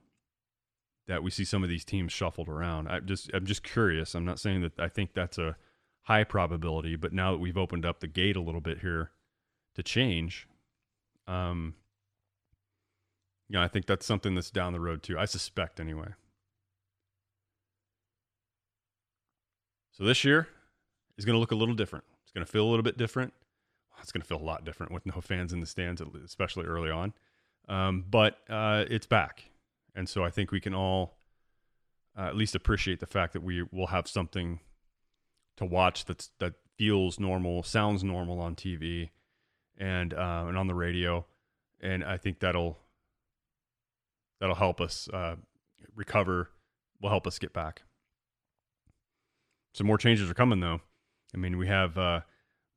that 1.08 1.24
we 1.24 1.32
see 1.32 1.44
some 1.44 1.64
of 1.64 1.70
these 1.70 1.84
teams 1.84 2.12
shuffled 2.12 2.48
around. 2.48 2.88
I 2.88 3.00
just 3.00 3.32
I'm 3.34 3.46
just 3.46 3.64
curious. 3.64 4.14
I'm 4.14 4.26
not 4.26 4.40
saying 4.40 4.62
that 4.62 4.80
I 4.80 4.88
think 4.88 5.14
that's 5.14 5.40
a 5.40 5.56
high 6.04 6.26
probability, 6.26 6.96
but 6.96 7.14
now 7.14 7.32
that 7.32 7.40
we've 7.40 7.58
opened 7.58 7.86
up 7.86 8.02
the 8.02 8.08
gate 8.08 8.36
a 8.36 8.42
little 8.42 8.62
bit 8.62 8.80
here 8.80 9.12
to 9.76 9.84
change. 9.84 10.48
Um, 11.28 11.76
yeah, 13.50 13.62
I 13.62 13.68
think 13.68 13.86
that's 13.86 14.06
something 14.06 14.36
that's 14.36 14.52
down 14.52 14.74
the 14.74 14.80
road 14.80 15.04
too. 15.04 15.18
I 15.18 15.26
suspect 15.26 15.80
anyway. 15.80 16.10
So 19.92 20.04
this 20.06 20.24
year 20.24 20.48
is 21.18 21.26
going 21.26 21.36
to 21.36 21.40
look 21.40 21.52
a 21.52 21.56
little 21.56 21.76
different. 21.76 22.06
It's 22.24 22.32
going 22.32 22.46
to 22.46 22.52
feel 22.52 22.66
a 22.66 22.70
little 22.70 22.84
bit 22.84 22.98
different. 22.98 23.34
It's 24.02 24.12
going 24.12 24.22
to 24.22 24.28
feel 24.28 24.42
a 24.42 24.44
lot 24.44 24.66
different 24.66 24.92
with 24.92 25.06
no 25.06 25.22
fans 25.22 25.54
in 25.54 25.60
the 25.60 25.66
stands, 25.66 26.02
especially 26.26 26.66
early 26.66 26.90
on. 26.90 27.14
Um, 27.70 28.06
but 28.10 28.38
uh, 28.50 28.86
it's 28.90 29.06
back, 29.06 29.52
and 29.96 30.10
so 30.10 30.24
I 30.24 30.32
think 30.32 30.52
we 30.52 30.60
can 30.60 30.74
all 30.74 31.18
uh, 32.18 32.24
at 32.24 32.36
least 32.36 32.56
appreciate 32.56 33.00
the 33.00 33.06
fact 33.06 33.34
that 33.34 33.44
we 33.44 33.64
will 33.72 33.88
have 33.88 34.08
something 34.08 34.60
to 35.58 35.66
watch 35.66 36.06
that's 36.06 36.32
that 36.40 36.54
feels 36.78 37.20
normal, 37.20 37.62
sounds 37.62 38.04
normal 38.04 38.40
on 38.40 38.56
TV, 38.56 39.10
and 39.82 40.14
uh, 40.14 40.46
and 40.48 40.58
on 40.58 40.68
the 40.68 40.76
radio, 40.76 41.26
and 41.82 42.04
I 42.06 42.18
think 42.18 42.40
that'll 42.40 42.78
that'll 44.40 44.56
help 44.56 44.80
us 44.80 45.10
uh, 45.12 45.36
recover. 45.96 46.52
Will 47.02 47.10
help 47.10 47.26
us 47.26 47.40
get 47.40 47.52
back. 47.52 47.82
Some 49.74 49.88
more 49.88 49.98
changes 49.98 50.30
are 50.30 50.36
coming, 50.36 50.60
though. 50.60 50.82
I 51.34 51.38
mean, 51.38 51.58
we 51.58 51.66
have 51.66 51.98
uh, 51.98 52.22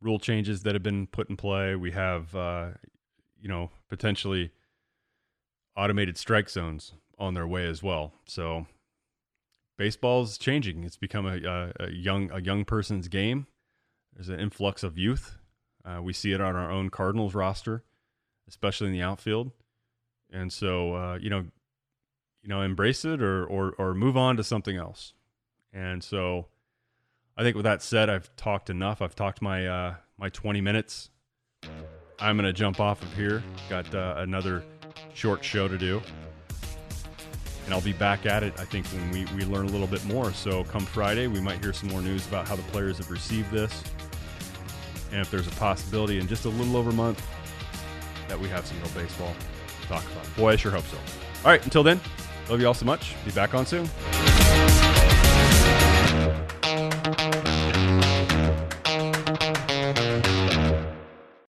rule 0.01 0.19
changes 0.19 0.63
that 0.63 0.75
have 0.75 0.83
been 0.83 1.07
put 1.07 1.29
in 1.29 1.37
play. 1.37 1.77
We 1.77 1.91
have, 1.91 2.35
uh, 2.35 2.69
you 3.39 3.49
know, 3.49 3.71
potentially 3.91 4.53
automated 5.77 6.17
strike 6.17 6.49
zones 6.49 6.93
on 7.19 7.35
their 7.35 7.47
way 7.47 7.67
as 7.67 7.83
well. 7.83 8.15
So 8.25 8.67
baseball's 9.77 10.39
changing. 10.39 10.85
It's 10.85 10.97
become 10.97 11.27
a, 11.27 11.37
a, 11.37 11.73
a, 11.81 11.91
young 11.91 12.31
a 12.31 12.41
young 12.41 12.65
person's 12.65 13.09
game. 13.09 13.47
There's 14.15 14.31
an 14.31 14.41
influx 14.41 14.83
of 14.83 14.97
youth 14.97 15.37
uh, 15.85 16.01
we 16.03 16.13
see 16.13 16.33
it 16.33 16.41
on 16.41 16.57
our 16.57 16.71
own 16.71 16.91
Cardinals 16.91 17.35
roster, 17.35 17.83
especially 18.49 18.89
in 18.89 18.93
the 18.93 19.03
outfield. 19.03 19.51
And 20.33 20.53
so, 20.53 20.95
uh, 20.95 21.19
you 21.21 21.31
know, 21.31 21.45
you 22.43 22.49
know, 22.49 22.63
embrace 22.63 23.05
it 23.05 23.23
or, 23.23 23.45
or 23.45 23.75
or 23.79 23.95
move 23.95 24.17
on 24.17 24.37
to 24.37 24.45
something 24.45 24.77
else. 24.77 25.13
And 25.73 26.03
so, 26.03 26.47
I 27.37 27.43
think 27.43 27.57
with 27.57 27.65
that 27.65 27.83
said, 27.83 28.09
I've 28.09 28.35
talked 28.37 28.71
enough. 28.71 29.03
I've 29.03 29.15
talked 29.15 29.43
my 29.43 29.67
uh, 29.67 29.95
my 30.19 30.31
20 30.31 30.61
minutes. 30.61 31.11
I'm 32.19 32.37
gonna 32.37 32.53
jump 32.53 32.81
off 32.81 33.03
of 33.03 33.13
here. 33.15 33.43
Got 33.69 33.95
uh, 33.95 34.15
another 34.19 34.65
short 35.15 35.45
show 35.45 35.69
to 35.69 35.77
do, 35.77 36.01
and 37.65 37.75
I'll 37.75 37.81
be 37.81 37.93
back 37.93 38.25
at 38.27 38.43
it. 38.43 38.55
I 38.59 38.65
think 38.65 38.87
when 38.87 39.11
we 39.11 39.25
we 39.37 39.45
learn 39.45 39.67
a 39.67 39.71
little 39.71 39.87
bit 39.87 40.05
more. 40.07 40.33
So 40.33 40.65
come 40.65 40.87
Friday, 40.87 41.27
we 41.27 41.41
might 41.41 41.63
hear 41.63 41.73
some 41.73 41.91
more 41.91 42.01
news 42.01 42.27
about 42.27 42.49
how 42.49 42.57
the 42.57 42.63
players 42.63 42.99
have 42.99 43.11
received 43.11 43.51
this 43.51 43.83
and 45.15 45.23
if 45.23 45.31
there's 45.31 45.47
a 45.47 45.53
possibility 45.53 46.19
in 46.19 46.27
just 46.27 46.45
a 46.45 46.49
little 46.49 46.77
over 46.77 46.91
a 46.91 46.93
month 46.93 47.25
that 48.27 48.39
we 48.39 48.49
have 48.49 48.67
some 48.67 48.77
real 48.81 48.91
baseball 48.95 49.33
to 49.81 49.87
talk 49.87 50.05
about. 50.11 50.37
Boy, 50.37 50.53
I 50.53 50.57
sure 50.57 50.73
hope 50.73 50.85
so. 50.85 50.97
All 51.45 51.53
right, 51.53 51.65
until 51.65 51.85
then, 51.85 52.01
love 52.51 52.61
you 52.61 52.67
all 52.67 52.75
so 52.75 52.85
much. 52.85 53.15
Be 53.25 53.31
back 53.31 53.55
on 53.55 53.65
soon. 53.65 53.89